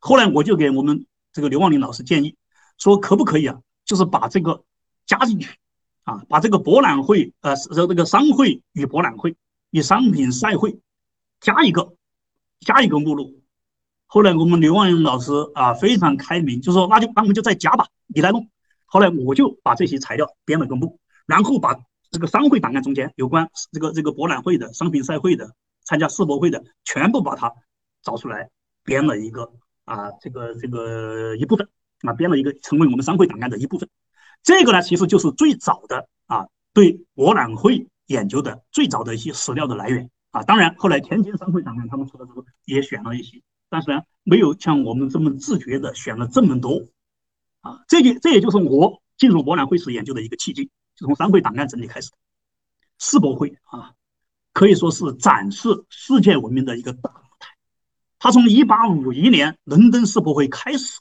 [0.00, 2.34] 后来我就给我们这个刘望林老师建议
[2.78, 3.60] 说，可不可以啊？
[3.84, 4.64] 就是把这个
[5.06, 5.56] 加进去，
[6.02, 9.36] 啊，把这个博览会，呃，是这个商会与博览会
[9.70, 10.80] 与商品赛会
[11.40, 11.94] 加一个，
[12.60, 13.40] 加一个目录。
[14.06, 18.48] 后来我们刘望林老师啊非常开明，就说那就那我们就再加吧，你来弄。
[18.84, 21.78] 后来我就把这些材料编了个目，然后把
[22.10, 25.52] 这个商会档案中间有关这个这个博览会的、商品赛会的、
[25.84, 27.52] 参加世博会的，全部把它
[28.02, 28.50] 找出来，
[28.84, 29.52] 编了一个
[29.84, 31.68] 啊，这个这个一部分。
[32.02, 33.88] 啊，编了一个成为我们商会档案的一部分，
[34.42, 40.42] 这个呢，其实就是最早的啊，对博览会研究的最早的一些史料的来源啊。
[40.42, 46.86] 当然，后来天津商会档案他们出的时候也选了一些，但是呢，没有像我们这么自觉的选了这么多
[47.62, 47.82] 啊。
[47.88, 52.10] 这也这也就是我进入博览会史研究的一个契机，就从商会档案整理开始。
[52.98, 53.92] 世博会啊，
[54.52, 57.54] 可以说是展示世界文明的一个大舞台。
[58.18, 60.98] 它从一八五一年伦敦世博会开始。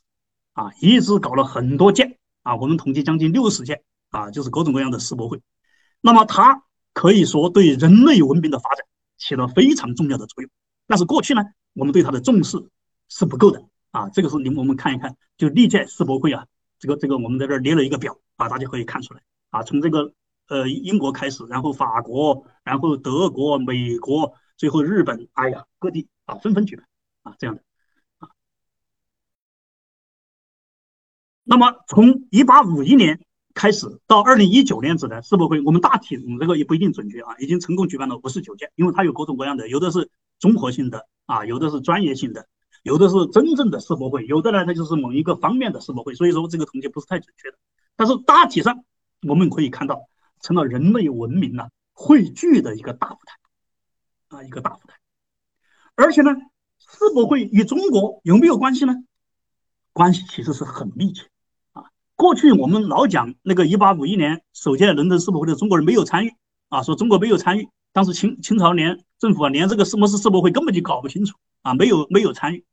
[0.54, 5.42] 啊，一直搞了很多届啊，我们统计将近六十届啊，就是各种各样的世博会。
[6.00, 8.86] 那么它可以说对人类文明的发展
[9.18, 10.50] 起了非常重要的作用。
[10.88, 11.44] 但是过去呢，
[11.74, 12.70] 我们对它的重视
[13.10, 14.08] 是不够的啊。
[14.12, 16.46] 这个是你们我们看一看，就历届世博会啊，
[16.80, 19.22] 这个这个我们在这儿列了一个表啊，大家可以看出来
[19.56, 20.12] 啊，从这个
[20.50, 26.86] 呃英国开始，然后法国，然后德国、美国，最后日本，哎呀，各地啊纷纷举办
[27.24, 27.62] 啊这样的
[28.18, 28.28] 啊。
[31.46, 33.22] 那么从一八五一年
[33.54, 42.46] 开始到二零一九年止的世博会，我们大体我们这个也不一定准确啊，已经成功举办了五十九届，因为它有各种各样的，有的是综合性的啊，有的是专业性的，
[42.84, 47.58] 有的是真正的世博会，有的呢它就是某一个方面的世博会，所以说这个统计不是太准确的。
[47.96, 48.84] 但是大体上
[49.28, 50.08] 我们可以看到，
[50.42, 54.96] 成了人类文明呢汇聚的一个大舞台啊，一个大舞台。
[55.96, 56.32] 而且呢，
[56.78, 58.94] 世博会与中国有没有关系呢？
[59.94, 61.28] 关系其实是很密切
[61.72, 61.86] 啊。
[62.16, 66.34] 过去我们老讲那个一八五一年首届伦敦世博会的中国人没有参与
[66.68, 72.66] 啊，说中国没有参与，当时清清朝连政府啊连这个什么是世博会根本就搞不清楚啊，没有没有参与。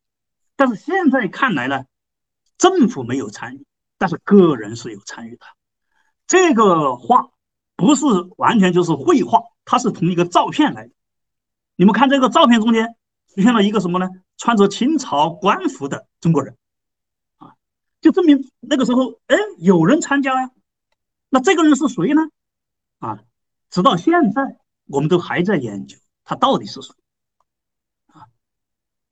[0.56, 1.84] 但是现在看来呢，
[2.58, 3.64] 政府没有参与，
[3.98, 5.46] 但是个人是有参与的。
[6.32, 7.28] 这个画
[7.76, 8.06] 不是
[8.38, 10.94] 完全就是绘画，它是从一个照片来的。
[11.76, 12.96] 你们看这个照片中间
[13.34, 14.08] 出现了一个什么呢？
[14.38, 16.56] 穿着清朝官服的中国人。
[17.36, 17.52] 啊
[18.00, 20.50] 就证明那个时候，哎，有人参加呀。
[21.28, 22.22] 那这个人是谁呢？
[22.98, 23.22] 啊，
[23.68, 26.94] 直到现在，我们都还在研究他到底是谁。
[28.06, 28.24] 啊，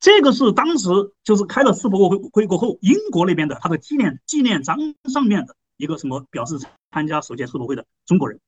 [0.01, 0.89] 这个是当时
[1.23, 4.79] 就是开了世博会会过后，英国那边的他的纪念纪念章
[5.13, 6.59] 上面的一个什么表示
[6.91, 8.39] 参加首届世博会的中国人，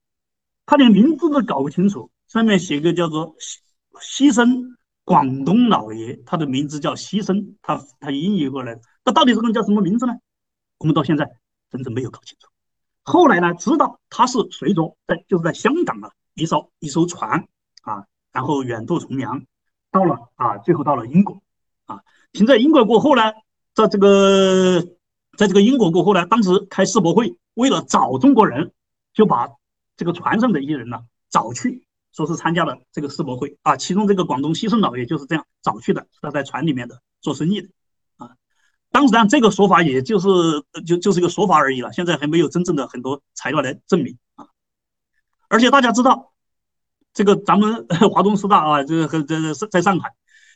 [0.67, 3.59] 他连名字都搞不清楚，上面写个叫做西
[3.99, 10.13] 西生广东老爷，他的名字叫西生，他他音译过来，那到底这个人叫什么名字呢？
[10.77, 11.27] 我们到现在
[11.71, 12.47] 真正没有搞清楚，
[13.01, 17.47] 后来呢，知道他是随着在就是在香港啊一艘一艘船
[17.81, 19.43] 啊，然后远渡重洋，
[19.91, 21.41] 到了啊，最后到了英国。
[21.85, 23.21] 啊，停在英国过后呢，
[23.73, 24.81] 在这个
[25.35, 28.71] 在这个英国过后呢，当时开世博会，为了找中国人，
[29.13, 29.49] 就把
[29.97, 33.75] 这个船上的一些人呢找去，说是参加了这个世博会啊。
[33.75, 37.69] 其中这个广东西圣老爷就是这样找去的，他在船里面的做生意的
[38.17, 38.31] 啊。
[38.91, 40.27] 当然，这个说法也就是
[40.85, 44.45] 就就是一个说法而已了，现在还没有真正的很多材料来证明啊。
[45.49, 46.31] 而且大家知道，
[47.11, 50.13] 这个咱们 华东师大啊，这个和这在在上海，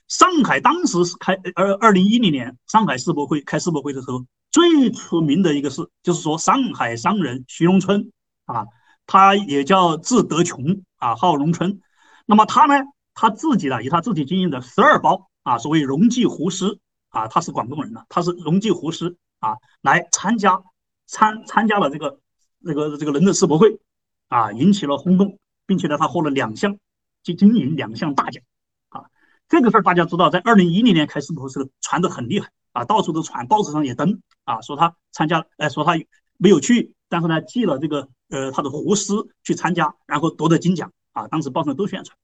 [0.08, 4.24] 上海当时是开二二零一零年上海世博会开世博会的时候。
[4.58, 8.12] 最出名的一个事，就是说上海商人徐荣春
[8.46, 8.66] 啊，
[9.06, 11.80] 他也叫字德琼啊，号荣春。
[12.26, 12.74] 那么他呢，
[13.14, 16.80] 他自己呢，以他自己经营的十二包啊，所谓荣记胡师
[17.10, 20.64] 啊，他是广东人呢，他是荣记胡师啊，来参加
[21.06, 22.20] 参参加了这个
[22.66, 23.80] 这个这个伦敦世博会
[24.28, 25.38] 啊，引起了轰动，
[25.68, 26.80] 并且呢，他获了两项
[27.22, 28.44] 经经营两项大奖
[28.90, 29.06] 啊。
[29.48, 32.50] 这个事儿大家知道，在二零一零年开世博会时传的很厉害。
[32.78, 35.94] 啊，到处都传，报纸上也登啊，说他参加，哎，说他
[36.38, 39.14] 没有去，但是呢，寄了这个呃他的胡诗
[39.44, 42.16] 去参加，然后夺得金奖啊，当时报上都宣传。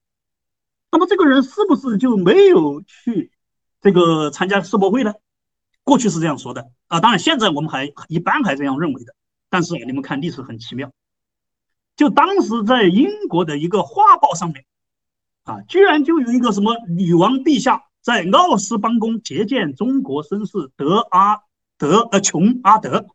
[0.91, 3.31] 那么这个人是不是就没有去
[3.81, 5.15] 这个参加世博会呢？
[5.83, 9.15] 过去是这样说的啊，当然现在我们还一般还这样认为的。
[9.49, 10.91] 但是你们看历史很奇妙，
[11.95, 14.65] 就当时在英国的一个画报上面
[15.45, 17.85] 啊，居然就有一个什么女王陛下。
[18.03, 21.41] 在奥斯邦宫接见中国绅士德阿
[21.77, 23.07] 德呃琼阿德，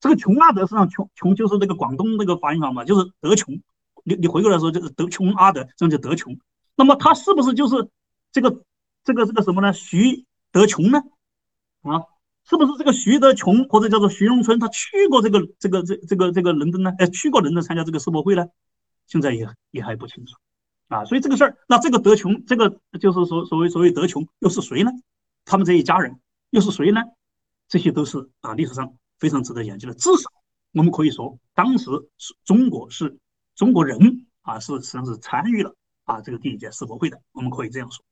[0.00, 3.60] 这个琼阿德实际上琼琼就是那个广东那个发音法嘛，就是德琼。
[4.02, 6.38] 你你回过来说就是德琼阿德，这样叫德琼。
[6.76, 7.90] 那么他是不是就是
[8.32, 8.62] 这个
[9.04, 9.70] 这个这个什么呢？
[9.74, 11.02] 徐德琼呢？
[11.82, 12.04] 啊，
[12.48, 14.58] 是不是这个徐德琼或者叫做徐荣春？
[14.58, 16.90] 他去过这个这个这这个这个伦敦呢？
[16.98, 18.46] 哎，去过伦敦参加这个世博会呢？
[19.06, 20.36] 现在也也还不清楚。
[20.90, 24.90] 啊，所以这个事儿，那这个德琼，这个就是所所谓所谓德琼又是谁呢？
[25.44, 26.18] 他们这一家人
[26.50, 27.00] 又是谁呢？
[27.68, 29.94] 这些都是啊历史上非常值得研究的。
[29.94, 30.28] 至少
[30.72, 31.84] 我们可以说，当时
[32.18, 33.16] 是中国是
[33.54, 35.76] 中国人啊，是实际上是参与了
[36.06, 37.22] 啊这个第一届世博会的。
[37.30, 38.04] 我们可以这样说。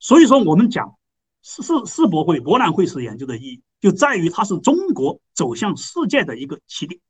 [0.00, 0.96] 所以说，我们讲
[1.42, 7.00] 世世世博会博览会史研究的意义，就在于它是中国走向世界的一个起点。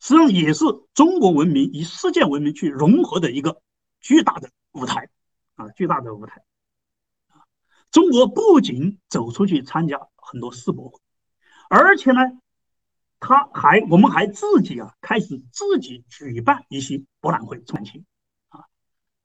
[0.00, 3.60] 实际上也是中国文明与世界文明去融合的一个
[4.00, 5.08] 巨大的舞台
[5.56, 6.42] 啊，巨大的舞台！
[7.90, 11.00] 中国不仅走出去参加很多世博会，
[11.68, 12.20] 而且呢，
[13.18, 18.04] 他还我们还自己啊开始自己举办一些博览会，传奇
[18.50, 18.66] 啊，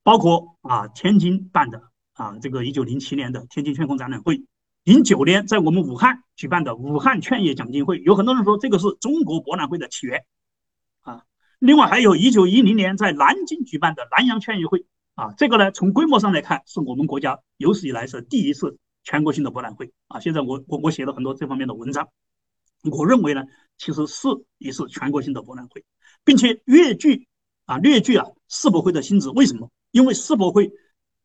[0.02, 4.44] 包括啊天津办的啊这个一九零七年的天津劝空展览会，
[4.84, 10.26] 零九年在我们武汉举办的武汉劝业奖金会，有很多人说这个是中国博览会的起源。
[11.64, 14.86] 另外还有一九一零年在南京举办的南洋劝业会
[15.16, 20.20] 啊，这个呢从规模上来看，是我们国家有史以来是第一次全国性的博览会啊。
[20.20, 22.10] 现在我我我写了很多这方面的文章，
[22.92, 23.46] 我认为呢，
[23.78, 25.86] 其实是一次全国性的博览会，
[26.26, 27.30] 并且越剧
[27.64, 29.30] 啊略具啊世博会的性质。
[29.30, 29.72] 为什么？
[29.92, 30.70] 因为世博会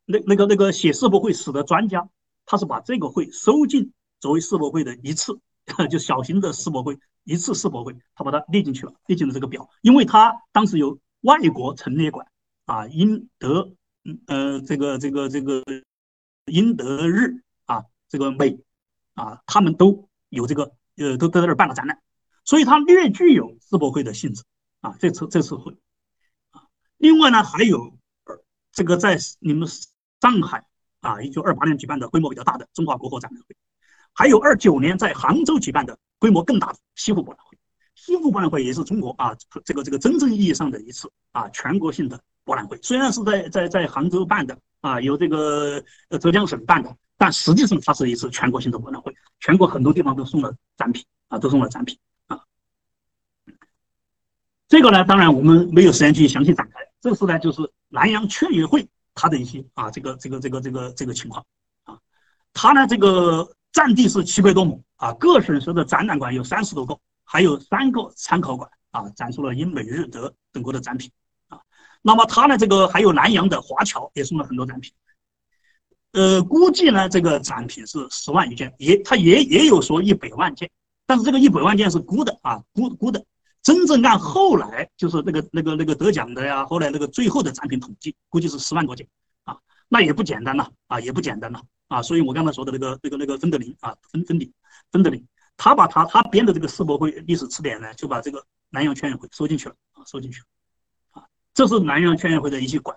[0.05, 2.07] 那那个那个写世博会史的专家，
[2.45, 5.37] 他是把这个会收进作为世博会的一次，
[5.91, 6.97] 就小型的世博会。
[7.23, 12.25] 一次世博会，他把它列进去了，列进了这个表，因为他当时有外国陈列馆
[12.65, 13.73] 啊，英德，
[14.25, 15.63] 呃，这个这个这个
[16.45, 18.59] 英德日啊，这个美
[19.13, 22.01] 啊，他们都有这个，呃，都都在这儿办了展览，
[22.45, 24.43] 所以它略具有世博会的性质
[24.81, 24.95] 啊。
[24.99, 25.77] 这次这次会
[26.49, 26.63] 啊，
[26.97, 27.95] 另外呢，还有
[28.71, 29.67] 这个在你们
[30.19, 30.65] 上海
[31.01, 33.55] 啊，一九二八年举办的规模比较大的中华国货展览会，
[34.13, 35.99] 还有二九年在杭州举办的。
[36.19, 37.57] 规模更大的西湖博览会，
[37.95, 42.77] 西湖博览会也是中国啊，这个这个真正意义上的一次啊全国性的博览会。
[42.81, 45.81] 虽然是在在在杭州办的啊，由这个
[46.19, 51.97] 浙江省办的，但实际上它是一次全国性的博览会，全国很多地方都送了展品啊，都送了展品
[52.27, 52.41] 啊。
[54.67, 56.79] 这个呢，当然我们没有时间去详细展开。
[56.99, 61.45] 这次呢，就是南阳劝业会它的一些啊这个这个这个这个这个情况
[61.85, 61.97] 啊，
[62.51, 63.55] 它呢这个。
[63.71, 71.11] 占地是七百多亩啊，各省市的展览馆有三十多个，还有三个参考馆啊，展出了英美日德等国的展品
[71.47, 71.59] 啊。
[72.01, 74.91] 那么它呢，这个还有南阳的华侨也送了很多展品。
[76.13, 80.69] 呃，估计呢，这个展品是十万余件，也它也也有说一百万件，
[81.05, 83.23] 但是这个一百万件是估的啊，估估的。
[83.61, 89.05] 真正按后来就是那个那个那个得奖的呀，后来那个最后的展品统计，估计是十万多件
[89.43, 89.59] 啊，
[89.89, 91.61] 那也不简单呐啊，也不简单呐。
[91.89, 94.53] 啊，所以我刚才说的那个、那个、那个芬德林啊，芬芬迪、
[94.91, 95.27] 芬德林，
[95.57, 102.95] 他把他他编的这个世博会历史词典呢，就把这个南洋劝业会收进去了啊，收进去了啊，这是南洋劝业会的一些馆